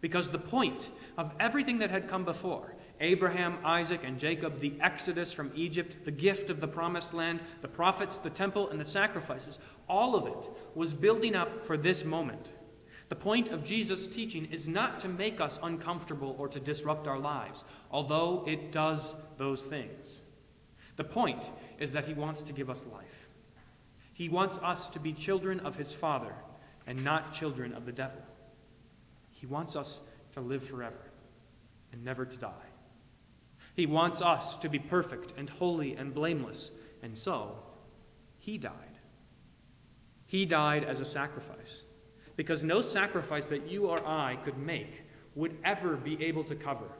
Because 0.00 0.28
the 0.28 0.38
point 0.38 0.90
of 1.18 1.32
everything 1.38 1.78
that 1.78 1.90
had 1.90 2.08
come 2.08 2.24
before 2.24 2.74
Abraham, 3.02 3.58
Isaac, 3.64 4.02
and 4.04 4.18
Jacob, 4.18 4.60
the 4.60 4.74
exodus 4.80 5.32
from 5.32 5.50
Egypt, 5.54 6.04
the 6.04 6.10
gift 6.10 6.50
of 6.50 6.60
the 6.60 6.68
promised 6.68 7.14
land, 7.14 7.40
the 7.62 7.68
prophets, 7.68 8.18
the 8.18 8.28
temple, 8.28 8.68
and 8.68 8.78
the 8.78 8.84
sacrifices 8.84 9.58
all 9.88 10.14
of 10.14 10.26
it 10.26 10.50
was 10.74 10.92
building 10.92 11.34
up 11.34 11.64
for 11.64 11.78
this 11.78 12.04
moment 12.04 12.52
the 13.10 13.16
point 13.16 13.50
of 13.50 13.64
Jesus' 13.64 14.06
teaching 14.06 14.46
is 14.52 14.68
not 14.68 15.00
to 15.00 15.08
make 15.08 15.40
us 15.40 15.58
uncomfortable 15.64 16.36
or 16.38 16.46
to 16.46 16.60
disrupt 16.60 17.08
our 17.08 17.18
lives, 17.18 17.64
although 17.90 18.44
it 18.46 18.70
does 18.70 19.16
those 19.36 19.64
things. 19.64 20.20
The 20.94 21.02
point 21.02 21.50
is 21.80 21.90
that 21.92 22.06
he 22.06 22.14
wants 22.14 22.44
to 22.44 22.52
give 22.52 22.70
us 22.70 22.86
life. 22.92 23.28
He 24.14 24.28
wants 24.28 24.58
us 24.58 24.88
to 24.90 25.00
be 25.00 25.12
children 25.12 25.58
of 25.60 25.74
his 25.74 25.92
Father 25.92 26.32
and 26.86 27.02
not 27.02 27.32
children 27.32 27.74
of 27.74 27.84
the 27.84 27.90
devil. 27.90 28.22
He 29.40 29.46
wants 29.46 29.74
us 29.74 30.02
to 30.32 30.42
live 30.42 30.62
forever 30.62 31.00
and 31.92 32.04
never 32.04 32.26
to 32.26 32.36
die. 32.36 32.68
He 33.74 33.86
wants 33.86 34.20
us 34.20 34.58
to 34.58 34.68
be 34.68 34.78
perfect 34.78 35.32
and 35.38 35.48
holy 35.48 35.94
and 35.94 36.12
blameless, 36.12 36.72
and 37.02 37.16
so 37.16 37.56
he 38.38 38.58
died. 38.58 38.74
He 40.26 40.44
died 40.44 40.84
as 40.84 41.00
a 41.00 41.06
sacrifice 41.06 41.84
because 42.36 42.62
no 42.62 42.82
sacrifice 42.82 43.46
that 43.46 43.66
you 43.66 43.86
or 43.86 44.06
I 44.06 44.36
could 44.44 44.58
make 44.58 45.04
would 45.34 45.56
ever 45.64 45.96
be 45.96 46.22
able 46.22 46.44
to 46.44 46.54
cover, 46.54 46.90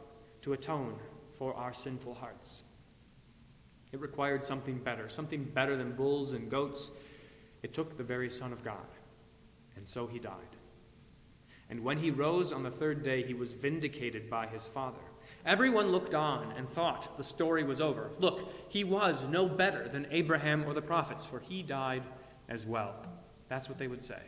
to 0.41 0.55
atone 0.55 0.95
for 1.34 1.53
our 1.55 1.74
sinful 1.74 2.14
hearts. 2.14 2.62
It 3.93 4.01
required 4.01 4.45
something 4.45 4.78
better, 4.78 5.11
something 5.11 5.45
better 5.45 5.76
than 5.76 5.93
bulls 5.93 6.32
and 6.32 6.51
goats. 6.51 6.91
It 7.62 7.74
took 7.74 7.99
the 7.99 8.05
very 8.05 8.30
Son 8.30 8.51
of 8.51 8.64
God, 8.64 8.86
and 9.76 9.86
so 9.86 10.07
he 10.07 10.18
died. 10.18 10.57
And 11.71 11.85
when 11.85 11.99
he 11.99 12.11
rose 12.11 12.53
on 12.53 12.62
the 12.62 12.71
third 12.71 13.03
day, 13.03 13.23
he 13.23 13.35
was 13.35 13.53
vindicated 13.53 14.29
by 14.29 14.47
his 14.47 14.66
Father. 14.66 14.99
Everyone 15.47 15.93
looked 15.93 16.14
on 16.14 16.53
and 16.53 16.68
thought 16.68 17.16
the 17.16 17.25
story 17.25 17.62
was 17.62 17.81
over. 17.81 18.11
Look, 18.18 18.53
he 18.68 18.85
was 18.85 19.25
no 19.25 19.47
better 19.47 19.89
than 19.89 20.07
Abraham 20.11 20.64
or 20.66 20.75
the 20.75 20.83
prophets, 20.83 21.25
for 21.25 21.39
he 21.41 21.62
died 21.62 22.03
as 22.49 22.66
well. 22.66 22.97
That's 23.49 23.68
what 23.68 23.79
they 23.79 23.89
would 23.89 24.03
say. 24.03 24.21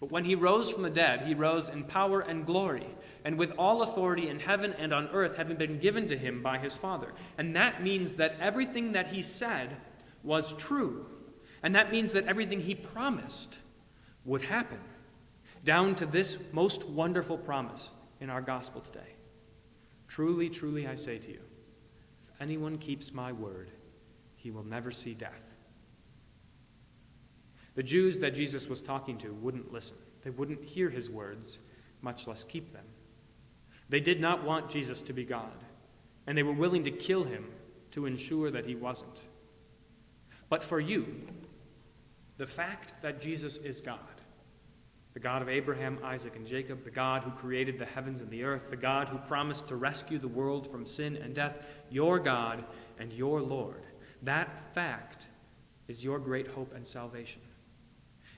But 0.00 0.10
when 0.10 0.24
he 0.24 0.34
rose 0.34 0.70
from 0.70 0.82
the 0.82 0.90
dead, 0.90 1.22
he 1.22 1.34
rose 1.34 1.68
in 1.68 1.84
power 1.84 2.20
and 2.20 2.44
glory, 2.44 2.86
and 3.24 3.38
with 3.38 3.52
all 3.56 3.82
authority 3.82 4.28
in 4.28 4.40
heaven 4.40 4.74
and 4.76 4.92
on 4.92 5.08
earth 5.08 5.36
having 5.36 5.56
been 5.56 5.78
given 5.78 6.08
to 6.08 6.18
him 6.18 6.42
by 6.42 6.58
his 6.58 6.76
Father. 6.76 7.12
And 7.38 7.54
that 7.56 7.82
means 7.82 8.14
that 8.14 8.36
everything 8.40 8.92
that 8.92 9.08
he 9.08 9.22
said 9.22 9.76
was 10.22 10.52
true. 10.54 11.06
And 11.62 11.74
that 11.74 11.90
means 11.90 12.12
that 12.12 12.26
everything 12.26 12.60
he 12.60 12.74
promised 12.74 13.58
would 14.24 14.42
happen, 14.42 14.80
down 15.64 15.94
to 15.96 16.06
this 16.06 16.38
most 16.52 16.84
wonderful 16.84 17.38
promise 17.38 17.90
in 18.20 18.30
our 18.30 18.42
gospel 18.42 18.80
today. 18.80 19.00
Truly, 20.06 20.48
truly, 20.50 20.86
I 20.86 20.94
say 20.94 21.18
to 21.18 21.28
you, 21.28 21.40
if 22.28 22.40
anyone 22.40 22.78
keeps 22.78 23.12
my 23.12 23.32
word, 23.32 23.70
he 24.36 24.50
will 24.50 24.64
never 24.64 24.90
see 24.90 25.14
death. 25.14 25.54
The 27.74 27.82
Jews 27.82 28.18
that 28.20 28.34
Jesus 28.34 28.68
was 28.68 28.82
talking 28.82 29.18
to 29.18 29.32
wouldn't 29.32 29.72
listen. 29.72 29.96
They 30.22 30.30
wouldn't 30.30 30.64
hear 30.64 30.90
his 30.90 31.10
words, 31.10 31.58
much 32.02 32.26
less 32.26 32.44
keep 32.44 32.72
them. 32.72 32.84
They 33.88 34.00
did 34.00 34.20
not 34.20 34.44
want 34.44 34.70
Jesus 34.70 35.02
to 35.02 35.12
be 35.12 35.24
God, 35.24 35.64
and 36.26 36.36
they 36.38 36.42
were 36.42 36.52
willing 36.52 36.84
to 36.84 36.90
kill 36.90 37.24
him 37.24 37.46
to 37.90 38.06
ensure 38.06 38.50
that 38.50 38.66
he 38.66 38.74
wasn't. 38.74 39.20
But 40.48 40.62
for 40.62 40.78
you, 40.78 41.26
the 42.36 42.46
fact 42.46 42.94
that 43.02 43.20
Jesus 43.20 43.56
is 43.56 43.80
God, 43.80 43.98
the 45.14 45.20
God 45.20 45.42
of 45.42 45.48
Abraham, 45.48 45.98
Isaac, 46.02 46.34
and 46.34 46.44
Jacob, 46.44 46.82
the 46.82 46.90
God 46.90 47.22
who 47.22 47.30
created 47.30 47.78
the 47.78 47.84
heavens 47.84 48.20
and 48.20 48.28
the 48.30 48.42
earth, 48.42 48.68
the 48.68 48.76
God 48.76 49.08
who 49.08 49.18
promised 49.18 49.68
to 49.68 49.76
rescue 49.76 50.18
the 50.18 50.28
world 50.28 50.70
from 50.70 50.84
sin 50.84 51.16
and 51.16 51.32
death, 51.32 51.56
your 51.88 52.18
God 52.18 52.64
and 52.98 53.12
your 53.12 53.40
Lord, 53.40 53.84
that 54.22 54.74
fact 54.74 55.28
is 55.86 56.02
your 56.02 56.18
great 56.18 56.48
hope 56.48 56.74
and 56.74 56.84
salvation. 56.84 57.40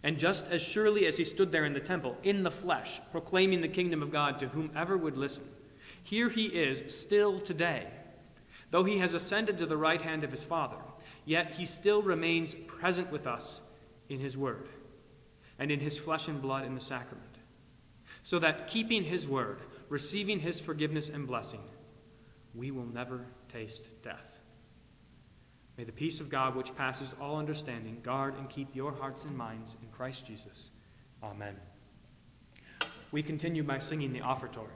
And 0.03 0.19
just 0.19 0.47
as 0.49 0.63
surely 0.63 1.07
as 1.07 1.17
he 1.17 1.25
stood 1.25 1.51
there 1.51 1.65
in 1.65 1.73
the 1.73 1.81
temple, 1.81 2.19
in 2.23 2.43
the 2.43 2.51
flesh, 2.51 3.01
proclaiming 3.11 3.63
the 3.63 3.69
kingdom 3.69 4.03
of 4.03 4.13
God 4.13 4.39
to 4.41 4.49
whomever 4.49 4.99
would 4.99 5.17
listen, 5.17 5.45
here 6.03 6.29
he 6.29 6.45
is 6.45 6.95
still 6.95 7.41
today. 7.41 7.87
Though 8.71 8.85
he 8.85 8.99
has 8.99 9.15
ascended 9.15 9.57
to 9.59 9.67
the 9.67 9.79
right 9.79 10.03
hand 10.03 10.25
of 10.25 10.31
his 10.31 10.45
Father, 10.45 10.77
yet 11.25 11.53
he 11.53 11.65
still 11.65 12.03
remains 12.03 12.55
present 12.55 13.11
with 13.11 13.27
us 13.27 13.63
in 14.11 14.21
his 14.21 14.37
word 14.37 14.69
and 15.59 15.71
in 15.71 15.81
his 15.81 15.99
flesh 15.99 16.29
and 16.29 16.41
blood 16.41 16.65
in 16.65 16.75
the 16.75 16.81
sacrament. 16.81 17.37
So 18.23 18.39
that 18.41 18.67
keeping 18.67 19.05
his 19.05 19.27
word, 19.29 19.61
receiving 19.89 20.41
his 20.41 20.61
forgiveness 20.61 21.09
and 21.09 21.27
blessing, 21.27 21.61
we 22.55 22.71
will 22.71 22.87
never 22.87 23.27
taste 23.49 23.89
death. 24.03 24.41
May 25.77 25.85
the 25.85 25.93
peace 25.93 26.21
of 26.21 26.31
God, 26.31 26.57
which 26.57 26.75
passes 26.75 27.15
all 27.21 27.39
understanding, 27.39 27.99
guard 28.03 28.37
and 28.39 28.49
keep 28.49 28.75
your 28.75 28.93
hearts 28.93 29.25
and 29.25 29.37
minds 29.37 29.77
in 29.83 29.89
Christ 29.89 30.27
Jesus. 30.27 30.71
Amen. 31.23 31.57
We 33.13 33.23
continue 33.23 33.63
by 33.63 33.79
singing 33.79 34.13
the 34.13 34.21
offertory. 34.21 34.73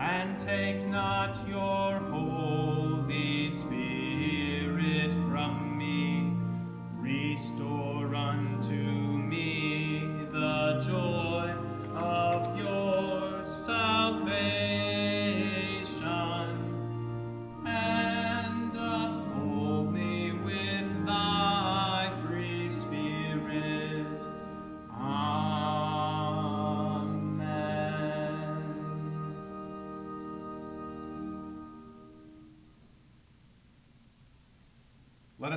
and 0.00 0.38
take 0.40 0.88
not 0.88 1.36
your 1.46 1.89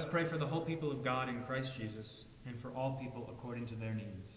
us 0.03 0.09
pray 0.09 0.25
for 0.25 0.37
the 0.37 0.45
whole 0.45 0.61
people 0.61 0.91
of 0.91 1.01
God 1.01 1.29
in 1.29 1.43
Christ 1.43 1.77
Jesus, 1.77 2.25
and 2.45 2.59
for 2.59 2.71
all 2.71 2.99
people 3.01 3.29
according 3.31 3.67
to 3.67 3.75
their 3.75 3.93
needs. 3.93 4.31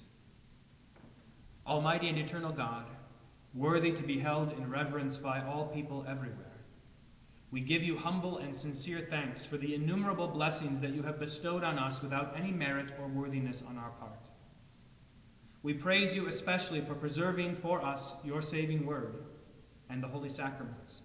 Almighty 1.67 2.09
and 2.09 2.19
eternal 2.19 2.53
God, 2.53 2.87
worthy 3.53 3.91
to 3.91 4.03
be 4.05 4.21
held 4.21 4.53
in 4.53 4.71
reverence 4.71 5.17
by 5.17 5.43
all 5.43 5.67
people 5.67 6.07
everywhere, 6.09 6.53
we 7.51 7.61
give 7.61 7.83
you 7.83 7.99
humble 7.99 8.39
and 8.39 8.55
sincere 8.55 9.01
thanks 9.01 9.45
for 9.45 9.57
the 9.57 9.75
innumerable 9.75 10.29
blessings 10.29 10.81
that 10.81 10.95
you 10.95 11.03
have 11.03 11.19
bestowed 11.19 11.65
on 11.65 11.79
us 11.81 12.01
without 12.01 12.37
any 12.37 12.53
merit 12.53 12.93
or 13.01 13.09
worthiness 13.09 13.65
on 13.69 13.77
our 13.77 13.91
part. 13.91 14.21
We 15.65 15.75
praise 15.75 16.15
you 16.15 16.29
especially 16.29 16.81
for 16.81 16.95
preserving 16.95 17.57
for 17.57 17.85
us 17.85 18.13
your 18.25 18.41
saving 18.41 18.87
word 18.87 19.25
and 19.91 20.01
the 20.01 20.09
holy 20.09 20.29
sacraments. 20.29 20.96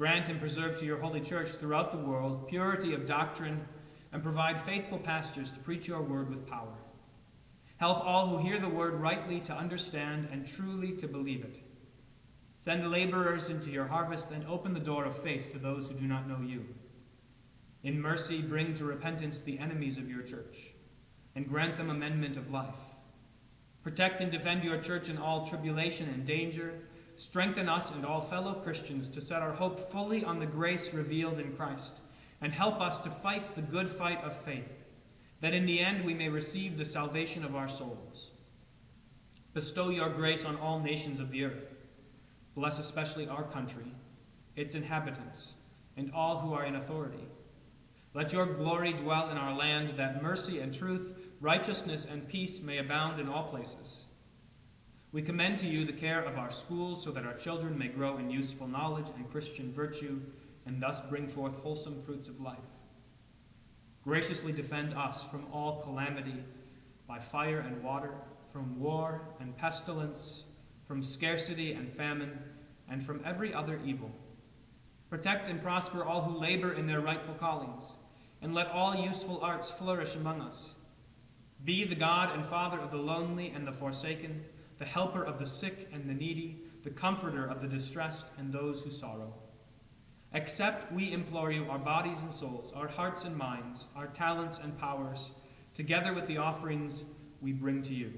Grant 0.00 0.30
and 0.30 0.40
preserve 0.40 0.78
to 0.78 0.86
your 0.86 0.98
holy 0.98 1.20
church 1.20 1.50
throughout 1.50 1.90
the 1.90 1.98
world 1.98 2.48
purity 2.48 2.94
of 2.94 3.06
doctrine 3.06 3.60
and 4.12 4.22
provide 4.22 4.58
faithful 4.58 4.96
pastors 4.96 5.50
to 5.50 5.58
preach 5.58 5.86
your 5.86 6.00
word 6.00 6.30
with 6.30 6.48
power. 6.48 6.72
Help 7.76 7.98
all 7.98 8.26
who 8.26 8.38
hear 8.38 8.58
the 8.58 8.66
word 8.66 8.94
rightly 8.94 9.40
to 9.40 9.52
understand 9.52 10.26
and 10.32 10.46
truly 10.46 10.92
to 10.92 11.06
believe 11.06 11.44
it. 11.44 11.60
Send 12.64 12.90
laborers 12.90 13.50
into 13.50 13.68
your 13.68 13.88
harvest 13.88 14.30
and 14.30 14.42
open 14.46 14.72
the 14.72 14.80
door 14.80 15.04
of 15.04 15.22
faith 15.22 15.52
to 15.52 15.58
those 15.58 15.88
who 15.88 15.92
do 15.92 16.06
not 16.06 16.26
know 16.26 16.40
you. 16.40 16.64
In 17.82 18.00
mercy, 18.00 18.40
bring 18.40 18.72
to 18.76 18.86
repentance 18.86 19.40
the 19.40 19.58
enemies 19.58 19.98
of 19.98 20.08
your 20.08 20.22
church 20.22 20.72
and 21.34 21.46
grant 21.46 21.76
them 21.76 21.90
amendment 21.90 22.38
of 22.38 22.50
life. 22.50 22.80
Protect 23.82 24.22
and 24.22 24.32
defend 24.32 24.64
your 24.64 24.78
church 24.78 25.10
in 25.10 25.18
all 25.18 25.46
tribulation 25.46 26.08
and 26.08 26.24
danger 26.24 26.84
Strengthen 27.20 27.68
us 27.68 27.90
and 27.90 28.06
all 28.06 28.22
fellow 28.22 28.54
Christians 28.54 29.06
to 29.08 29.20
set 29.20 29.42
our 29.42 29.52
hope 29.52 29.92
fully 29.92 30.24
on 30.24 30.38
the 30.38 30.46
grace 30.46 30.94
revealed 30.94 31.38
in 31.38 31.52
Christ, 31.52 31.92
and 32.40 32.50
help 32.50 32.80
us 32.80 32.98
to 33.00 33.10
fight 33.10 33.54
the 33.54 33.60
good 33.60 33.90
fight 33.90 34.24
of 34.24 34.34
faith, 34.34 34.72
that 35.42 35.52
in 35.52 35.66
the 35.66 35.80
end 35.80 36.02
we 36.02 36.14
may 36.14 36.30
receive 36.30 36.78
the 36.78 36.84
salvation 36.86 37.44
of 37.44 37.54
our 37.54 37.68
souls. 37.68 38.30
Bestow 39.52 39.90
your 39.90 40.08
grace 40.08 40.46
on 40.46 40.56
all 40.56 40.80
nations 40.80 41.20
of 41.20 41.30
the 41.30 41.44
earth. 41.44 41.66
Bless 42.54 42.78
especially 42.78 43.28
our 43.28 43.44
country, 43.44 43.92
its 44.56 44.74
inhabitants, 44.74 45.52
and 45.98 46.10
all 46.14 46.38
who 46.38 46.54
are 46.54 46.64
in 46.64 46.76
authority. 46.76 47.28
Let 48.14 48.32
your 48.32 48.46
glory 48.46 48.94
dwell 48.94 49.28
in 49.28 49.36
our 49.36 49.54
land, 49.54 49.98
that 49.98 50.22
mercy 50.22 50.60
and 50.60 50.72
truth, 50.72 51.12
righteousness 51.38 52.06
and 52.10 52.26
peace 52.26 52.62
may 52.62 52.78
abound 52.78 53.20
in 53.20 53.28
all 53.28 53.50
places. 53.50 53.99
We 55.12 55.22
commend 55.22 55.58
to 55.58 55.66
you 55.66 55.84
the 55.84 55.92
care 55.92 56.22
of 56.22 56.38
our 56.38 56.52
schools 56.52 57.02
so 57.02 57.10
that 57.10 57.24
our 57.24 57.34
children 57.34 57.76
may 57.76 57.88
grow 57.88 58.18
in 58.18 58.30
useful 58.30 58.68
knowledge 58.68 59.08
and 59.16 59.28
Christian 59.30 59.72
virtue 59.72 60.20
and 60.66 60.80
thus 60.80 61.00
bring 61.00 61.26
forth 61.26 61.56
wholesome 61.56 62.00
fruits 62.02 62.28
of 62.28 62.40
life. 62.40 62.58
Graciously 64.04 64.52
defend 64.52 64.94
us 64.94 65.24
from 65.24 65.46
all 65.52 65.82
calamity 65.82 66.44
by 67.08 67.18
fire 67.18 67.58
and 67.58 67.82
water, 67.82 68.12
from 68.52 68.78
war 68.78 69.20
and 69.40 69.56
pestilence, 69.56 70.44
from 70.86 71.02
scarcity 71.02 71.72
and 71.72 71.92
famine, 71.92 72.38
and 72.88 73.04
from 73.04 73.20
every 73.24 73.52
other 73.52 73.80
evil. 73.84 74.12
Protect 75.08 75.48
and 75.48 75.60
prosper 75.60 76.04
all 76.04 76.22
who 76.22 76.38
labor 76.38 76.72
in 76.72 76.86
their 76.86 77.00
rightful 77.00 77.34
callings, 77.34 77.82
and 78.42 78.54
let 78.54 78.68
all 78.68 78.94
useful 78.94 79.40
arts 79.42 79.70
flourish 79.72 80.14
among 80.14 80.40
us. 80.40 80.66
Be 81.64 81.84
the 81.84 81.96
God 81.96 82.32
and 82.32 82.46
Father 82.46 82.78
of 82.78 82.92
the 82.92 82.96
lonely 82.96 83.48
and 83.48 83.66
the 83.66 83.72
forsaken 83.72 84.44
the 84.80 84.86
helper 84.86 85.22
of 85.22 85.38
the 85.38 85.46
sick 85.46 85.88
and 85.92 86.08
the 86.08 86.14
needy, 86.14 86.58
the 86.82 86.90
comforter 86.90 87.46
of 87.46 87.60
the 87.60 87.68
distressed 87.68 88.24
and 88.38 88.50
those 88.50 88.80
who 88.80 88.90
sorrow. 88.90 89.32
Accept, 90.32 90.90
we 90.90 91.12
implore 91.12 91.52
you, 91.52 91.66
our 91.68 91.78
bodies 91.78 92.20
and 92.22 92.32
souls, 92.32 92.72
our 92.74 92.88
hearts 92.88 93.24
and 93.24 93.36
minds, 93.36 93.84
our 93.94 94.06
talents 94.06 94.58
and 94.62 94.76
powers, 94.78 95.32
together 95.74 96.14
with 96.14 96.26
the 96.26 96.38
offerings 96.38 97.04
we 97.42 97.52
bring 97.52 97.82
to 97.82 97.94
you. 97.94 98.10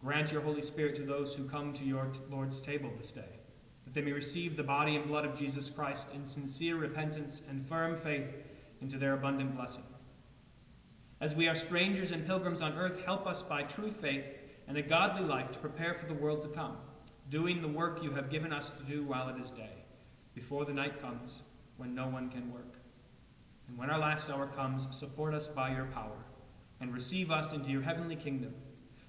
Grant 0.00 0.32
your 0.32 0.42
Holy 0.42 0.60
Spirit 0.60 0.96
to 0.96 1.02
those 1.02 1.34
who 1.34 1.48
come 1.48 1.72
to 1.74 1.84
your 1.84 2.10
Lord's 2.30 2.60
table 2.60 2.90
this 2.98 3.12
day, 3.12 3.38
that 3.84 3.94
they 3.94 4.02
may 4.02 4.12
receive 4.12 4.56
the 4.56 4.62
body 4.64 4.96
and 4.96 5.06
blood 5.06 5.24
of 5.24 5.38
Jesus 5.38 5.70
Christ 5.70 6.08
in 6.12 6.26
sincere 6.26 6.76
repentance 6.76 7.42
and 7.48 7.64
firm 7.68 7.96
faith 7.96 8.34
into 8.80 8.98
their 8.98 9.14
abundant 9.14 9.54
blessing. 9.54 9.84
As 11.20 11.36
we 11.36 11.46
are 11.46 11.54
strangers 11.54 12.10
and 12.10 12.26
pilgrims 12.26 12.60
on 12.60 12.72
earth, 12.72 13.04
help 13.04 13.24
us 13.24 13.42
by 13.42 13.62
true 13.62 13.92
faith 13.92 14.26
and 14.66 14.76
a 14.76 14.82
godly 14.82 15.24
life 15.24 15.52
to 15.52 15.58
prepare 15.58 15.94
for 15.94 16.06
the 16.06 16.14
world 16.14 16.42
to 16.42 16.48
come, 16.48 16.76
doing 17.30 17.60
the 17.60 17.68
work 17.68 18.02
you 18.02 18.10
have 18.12 18.30
given 18.30 18.52
us 18.52 18.70
to 18.70 18.82
do 18.84 19.04
while 19.04 19.28
it 19.28 19.40
is 19.40 19.50
day, 19.50 19.84
before 20.34 20.64
the 20.64 20.72
night 20.72 21.00
comes 21.00 21.42
when 21.76 21.94
no 21.94 22.06
one 22.06 22.30
can 22.30 22.52
work. 22.52 22.74
And 23.68 23.78
when 23.78 23.90
our 23.90 23.98
last 23.98 24.28
hour 24.30 24.46
comes, 24.46 24.86
support 24.96 25.34
us 25.34 25.48
by 25.48 25.70
your 25.74 25.86
power, 25.86 26.24
and 26.80 26.92
receive 26.92 27.30
us 27.30 27.52
into 27.52 27.70
your 27.70 27.82
heavenly 27.82 28.16
kingdom. 28.16 28.54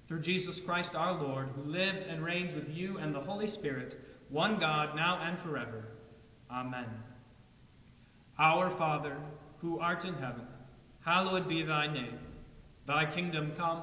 Through 0.08 0.20
Jesus 0.20 0.60
Christ 0.60 0.94
our 0.94 1.12
Lord, 1.20 1.48
who 1.54 1.70
lives 1.70 2.06
and 2.08 2.24
reigns 2.24 2.54
with 2.54 2.68
you 2.70 2.98
and 2.98 3.14
the 3.14 3.20
Holy 3.20 3.46
Spirit, 3.46 4.00
one 4.28 4.58
God, 4.58 4.94
now 4.94 5.20
and 5.22 5.38
forever. 5.38 5.84
Amen. 6.50 6.86
Our 8.38 8.70
Father, 8.70 9.16
who 9.60 9.80
art 9.80 10.04
in 10.04 10.14
heaven, 10.14 10.46
hallowed 11.04 11.48
be 11.48 11.62
thy 11.62 11.86
name. 11.86 12.18
Thy 12.86 13.06
kingdom 13.06 13.52
come. 13.56 13.82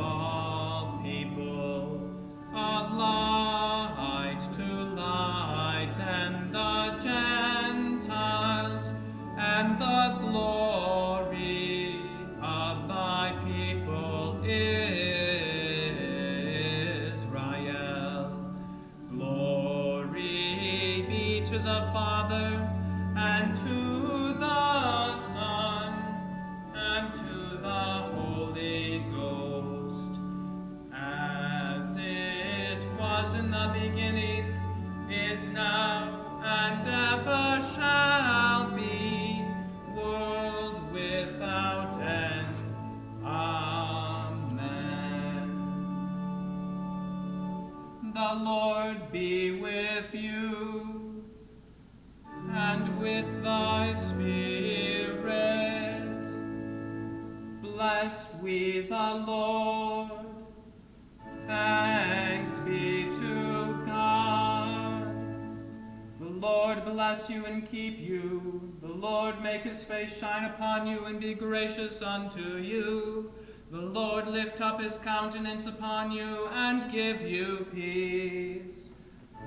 shine 70.21 70.45
upon 70.45 70.85
you 70.85 71.05
and 71.05 71.19
be 71.19 71.33
gracious 71.33 72.03
unto 72.03 72.57
you. 72.57 73.31
The 73.71 73.81
Lord 73.81 74.27
lift 74.27 74.61
up 74.61 74.79
his 74.79 74.97
countenance 74.97 75.65
upon 75.65 76.11
you 76.11 76.47
and 76.51 76.91
give 76.91 77.23
you 77.23 77.65
peace. 77.73 78.91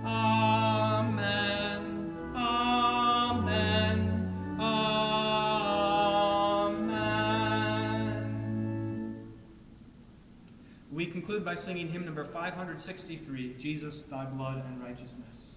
Amen. 0.04 1.32
Amen. 2.34 3.56
Amen. 4.58 4.74
We 10.90 11.06
conclude 11.06 11.44
by 11.44 11.54
singing 11.54 11.88
hymn 11.88 12.04
number 12.04 12.24
563 12.24 13.54
Jesus, 13.60 14.02
Thy 14.02 14.24
Blood 14.24 14.64
and 14.66 14.82
Righteousness. 14.82 15.53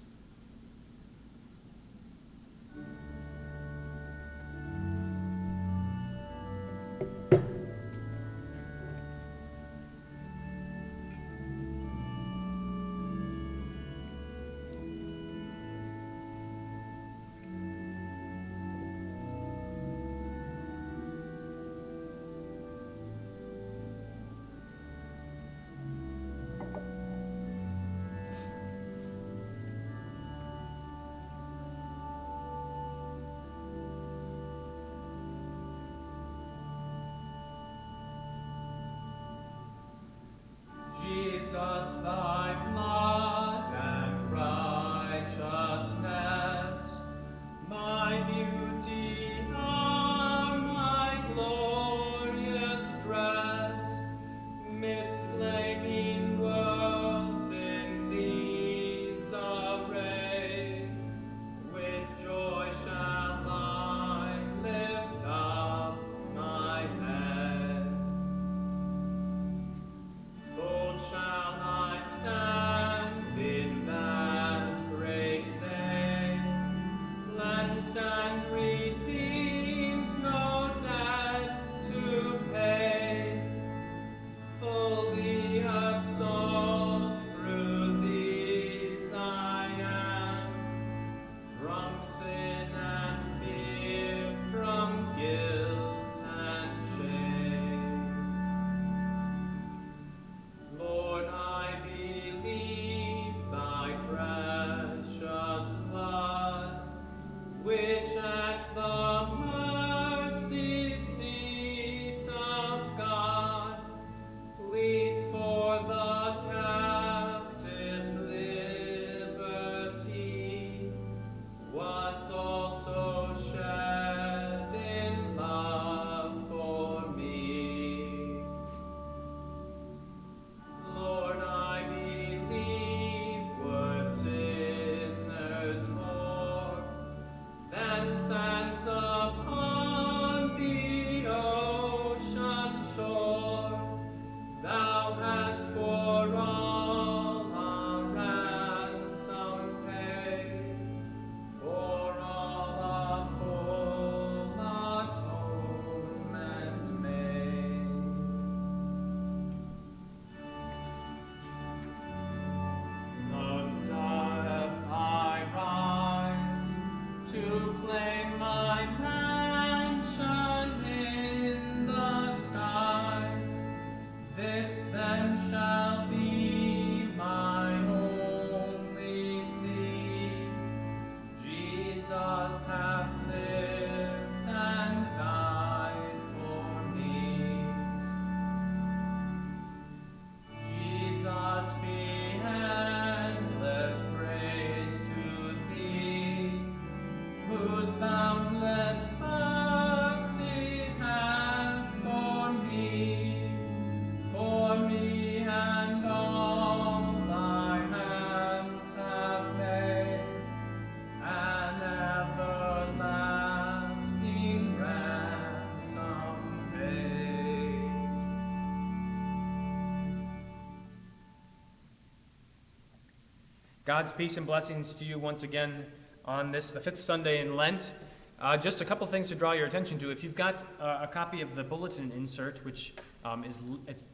God's 223.88 224.11
peace 224.11 224.35
and 224.35 224.45
blessings 224.45 224.93
to 224.95 225.05
you 225.05 225.17
once 225.17 225.43
again 225.43 225.85
on 226.25 226.51
this, 226.51 226.73
the 226.73 226.79
fifth 226.81 226.99
Sunday 226.99 227.39
in 227.39 227.55
Lent. 227.55 227.93
Uh, 228.38 228.57
just 228.57 228.81
a 228.81 228.85
couple 228.85 229.07
things 229.07 229.29
to 229.29 229.35
draw 229.35 229.53
your 229.53 229.65
attention 229.65 229.97
to. 229.99 230.11
If 230.11 230.25
you've 230.25 230.35
got 230.35 230.61
uh, 230.81 230.99
a 231.03 231.07
copy 231.07 231.39
of 231.39 231.55
the 231.55 231.63
bulletin 231.63 232.11
insert, 232.11 232.65
which 232.65 232.93
um, 233.23 233.45
is 233.45 233.61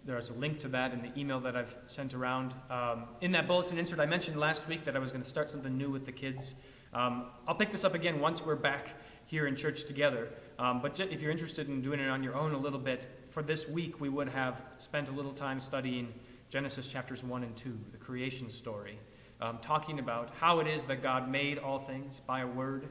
there's 0.05 0.29
a 0.29 0.33
link 0.33 0.59
to 0.59 0.67
that 0.67 0.93
in 0.93 1.01
the 1.01 1.09
email 1.19 1.39
that 1.39 1.55
I've 1.55 1.75
sent 1.87 2.13
around. 2.13 2.53
Um, 2.69 3.05
in 3.21 3.31
that 3.31 3.47
bulletin 3.47 3.79
insert, 3.79 3.99
I 3.99 4.05
mentioned 4.05 4.39
last 4.39 4.67
week 4.67 4.83
that 4.83 4.95
I 4.95 4.99
was 4.99 5.11
going 5.11 5.23
to 5.23 5.27
start 5.27 5.49
something 5.49 5.75
new 5.75 5.89
with 5.89 6.05
the 6.05 6.11
kids. 6.11 6.53
Um, 6.93 7.31
I'll 7.47 7.55
pick 7.55 7.71
this 7.71 7.83
up 7.83 7.95
again 7.95 8.19
once 8.19 8.45
we're 8.45 8.55
back 8.55 8.89
here 9.25 9.47
in 9.47 9.55
church 9.55 9.85
together. 9.85 10.29
Um, 10.59 10.83
but 10.83 10.99
if 10.99 11.19
you're 11.19 11.31
interested 11.31 11.67
in 11.67 11.81
doing 11.81 11.99
it 11.99 12.09
on 12.09 12.21
your 12.21 12.35
own 12.35 12.53
a 12.53 12.59
little 12.59 12.77
bit, 12.77 13.07
for 13.27 13.41
this 13.41 13.67
week 13.67 13.99
we 13.99 14.09
would 14.09 14.29
have 14.29 14.61
spent 14.77 15.09
a 15.09 15.11
little 15.11 15.33
time 15.33 15.59
studying 15.59 16.13
Genesis 16.51 16.87
chapters 16.87 17.23
1 17.23 17.41
and 17.41 17.57
2, 17.57 17.75
the 17.91 17.97
creation 17.97 18.51
story, 18.51 18.99
um, 19.43 19.57
talking 19.59 19.99
about 19.99 20.29
how 20.39 20.59
it 20.59 20.67
is 20.67 20.85
that 20.85 21.03
God 21.03 21.29
made 21.29 21.59
all 21.59 21.77
things 21.77 22.21
by 22.25 22.41
a 22.41 22.47
word 22.47 22.87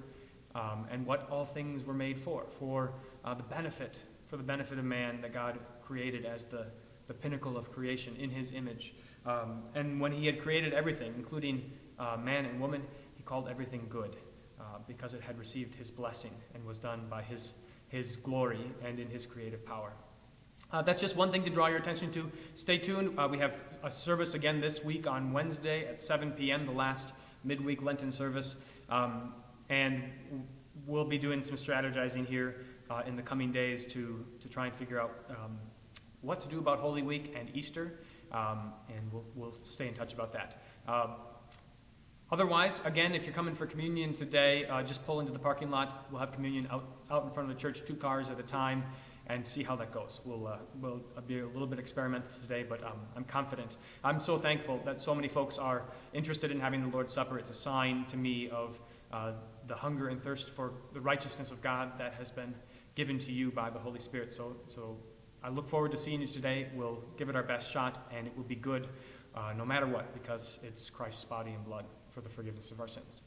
um, 0.54 0.86
and 0.90 1.06
what 1.06 1.26
all 1.30 1.46
things 1.46 1.84
were 1.84 1.94
made 1.94 2.20
for, 2.20 2.44
for 2.50 2.92
uh, 3.24 3.32
the 3.32 3.42
benefit, 3.42 4.00
for 4.26 4.36
the 4.36 4.42
benefit 4.42 4.78
of 4.78 4.84
man 4.84 5.22
that 5.22 5.32
God 5.32 5.58
created 5.82 6.26
as 6.26 6.44
the, 6.44 6.66
the 7.06 7.14
pinnacle 7.14 7.56
of 7.56 7.72
creation 7.72 8.14
in 8.16 8.28
his 8.28 8.52
image. 8.52 8.94
Um, 9.24 9.62
and 9.74 9.98
when 9.98 10.12
he 10.12 10.26
had 10.26 10.38
created 10.38 10.74
everything, 10.74 11.14
including 11.16 11.70
uh, 11.98 12.18
man 12.22 12.44
and 12.44 12.60
woman, 12.60 12.82
he 13.16 13.22
called 13.22 13.48
everything 13.48 13.86
good 13.88 14.16
uh, 14.60 14.64
because 14.86 15.14
it 15.14 15.22
had 15.22 15.38
received 15.38 15.74
his 15.74 15.90
blessing 15.90 16.32
and 16.54 16.66
was 16.66 16.76
done 16.76 17.06
by 17.08 17.22
his, 17.22 17.54
his 17.88 18.16
glory 18.16 18.70
and 18.84 19.00
in 19.00 19.08
his 19.08 19.24
creative 19.24 19.64
power. 19.64 19.94
Uh, 20.70 20.80
that's 20.82 21.00
just 21.00 21.16
one 21.16 21.30
thing 21.30 21.44
to 21.44 21.50
draw 21.50 21.66
your 21.66 21.78
attention 21.78 22.10
to. 22.12 22.30
Stay 22.54 22.78
tuned. 22.78 23.18
Uh, 23.18 23.28
we 23.30 23.38
have 23.38 23.56
a 23.82 23.90
service 23.90 24.34
again 24.34 24.60
this 24.60 24.82
week 24.82 25.06
on 25.06 25.32
Wednesday 25.32 25.86
at 25.86 26.00
7 26.00 26.32
p.m., 26.32 26.64
the 26.64 26.72
last 26.72 27.12
midweek 27.44 27.82
Lenten 27.82 28.10
service. 28.10 28.56
Um, 28.88 29.34
and 29.68 30.04
we'll 30.86 31.04
be 31.04 31.18
doing 31.18 31.42
some 31.42 31.56
strategizing 31.56 32.26
here 32.26 32.64
uh, 32.90 33.02
in 33.06 33.16
the 33.16 33.22
coming 33.22 33.52
days 33.52 33.84
to, 33.86 34.24
to 34.40 34.48
try 34.48 34.66
and 34.66 34.74
figure 34.74 35.00
out 35.00 35.24
um, 35.30 35.58
what 36.22 36.40
to 36.40 36.48
do 36.48 36.58
about 36.58 36.78
Holy 36.78 37.02
Week 37.02 37.34
and 37.38 37.50
Easter. 37.54 38.00
Um, 38.30 38.72
and 38.88 39.12
we'll, 39.12 39.24
we'll 39.34 39.54
stay 39.62 39.88
in 39.88 39.94
touch 39.94 40.14
about 40.14 40.32
that. 40.32 40.62
Um, 40.88 41.16
Otherwise, 42.32 42.80
again, 42.86 43.14
if 43.14 43.26
you're 43.26 43.34
coming 43.34 43.54
for 43.54 43.66
communion 43.66 44.14
today, 44.14 44.64
uh, 44.64 44.82
just 44.82 45.04
pull 45.04 45.20
into 45.20 45.32
the 45.32 45.38
parking 45.38 45.70
lot. 45.70 46.06
We'll 46.10 46.18
have 46.18 46.32
communion 46.32 46.66
out, 46.70 46.82
out 47.10 47.24
in 47.24 47.30
front 47.30 47.50
of 47.50 47.54
the 47.54 47.60
church, 47.60 47.84
two 47.84 47.94
cars 47.94 48.30
at 48.30 48.40
a 48.40 48.42
time, 48.42 48.84
and 49.32 49.48
see 49.48 49.62
how 49.62 49.74
that 49.76 49.92
goes. 49.92 50.20
We'll, 50.24 50.46
uh, 50.46 50.58
we'll 50.78 51.00
be 51.26 51.40
a 51.40 51.46
little 51.46 51.66
bit 51.66 51.78
experimental 51.78 52.30
today, 52.30 52.64
but 52.68 52.84
um, 52.84 53.00
I'm 53.16 53.24
confident. 53.24 53.78
I'm 54.04 54.20
so 54.20 54.36
thankful 54.36 54.80
that 54.84 55.00
so 55.00 55.14
many 55.14 55.28
folks 55.28 55.56
are 55.56 55.84
interested 56.12 56.50
in 56.50 56.60
having 56.60 56.82
the 56.82 56.88
Lord's 56.88 57.14
Supper. 57.14 57.38
It's 57.38 57.48
a 57.48 57.54
sign 57.54 58.04
to 58.08 58.18
me 58.18 58.50
of 58.50 58.78
uh, 59.10 59.32
the 59.66 59.74
hunger 59.74 60.08
and 60.08 60.22
thirst 60.22 60.50
for 60.50 60.74
the 60.92 61.00
righteousness 61.00 61.50
of 61.50 61.62
God 61.62 61.98
that 61.98 62.12
has 62.14 62.30
been 62.30 62.54
given 62.94 63.18
to 63.20 63.32
you 63.32 63.50
by 63.50 63.70
the 63.70 63.78
Holy 63.78 64.00
Spirit. 64.00 64.32
So, 64.32 64.56
so 64.66 64.98
I 65.42 65.48
look 65.48 65.66
forward 65.66 65.92
to 65.92 65.96
seeing 65.96 66.20
you 66.20 66.26
today. 66.26 66.68
We'll 66.74 67.02
give 67.16 67.30
it 67.30 67.36
our 67.36 67.42
best 67.42 67.72
shot, 67.72 68.06
and 68.14 68.26
it 68.26 68.36
will 68.36 68.44
be 68.44 68.54
good 68.54 68.86
uh, 69.34 69.54
no 69.56 69.64
matter 69.64 69.86
what, 69.86 70.12
because 70.12 70.58
it's 70.62 70.90
Christ's 70.90 71.24
body 71.24 71.52
and 71.52 71.64
blood 71.64 71.86
for 72.10 72.20
the 72.20 72.28
forgiveness 72.28 72.70
of 72.70 72.80
our 72.80 72.88
sins. 72.88 73.22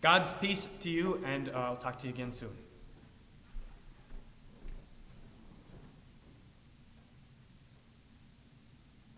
God's 0.00 0.32
peace 0.34 0.68
to 0.80 0.88
you, 0.88 1.20
and 1.26 1.48
uh, 1.48 1.52
I'll 1.58 1.76
talk 1.76 1.98
to 1.98 2.06
you 2.06 2.12
again 2.12 2.30
soon. 2.30 2.69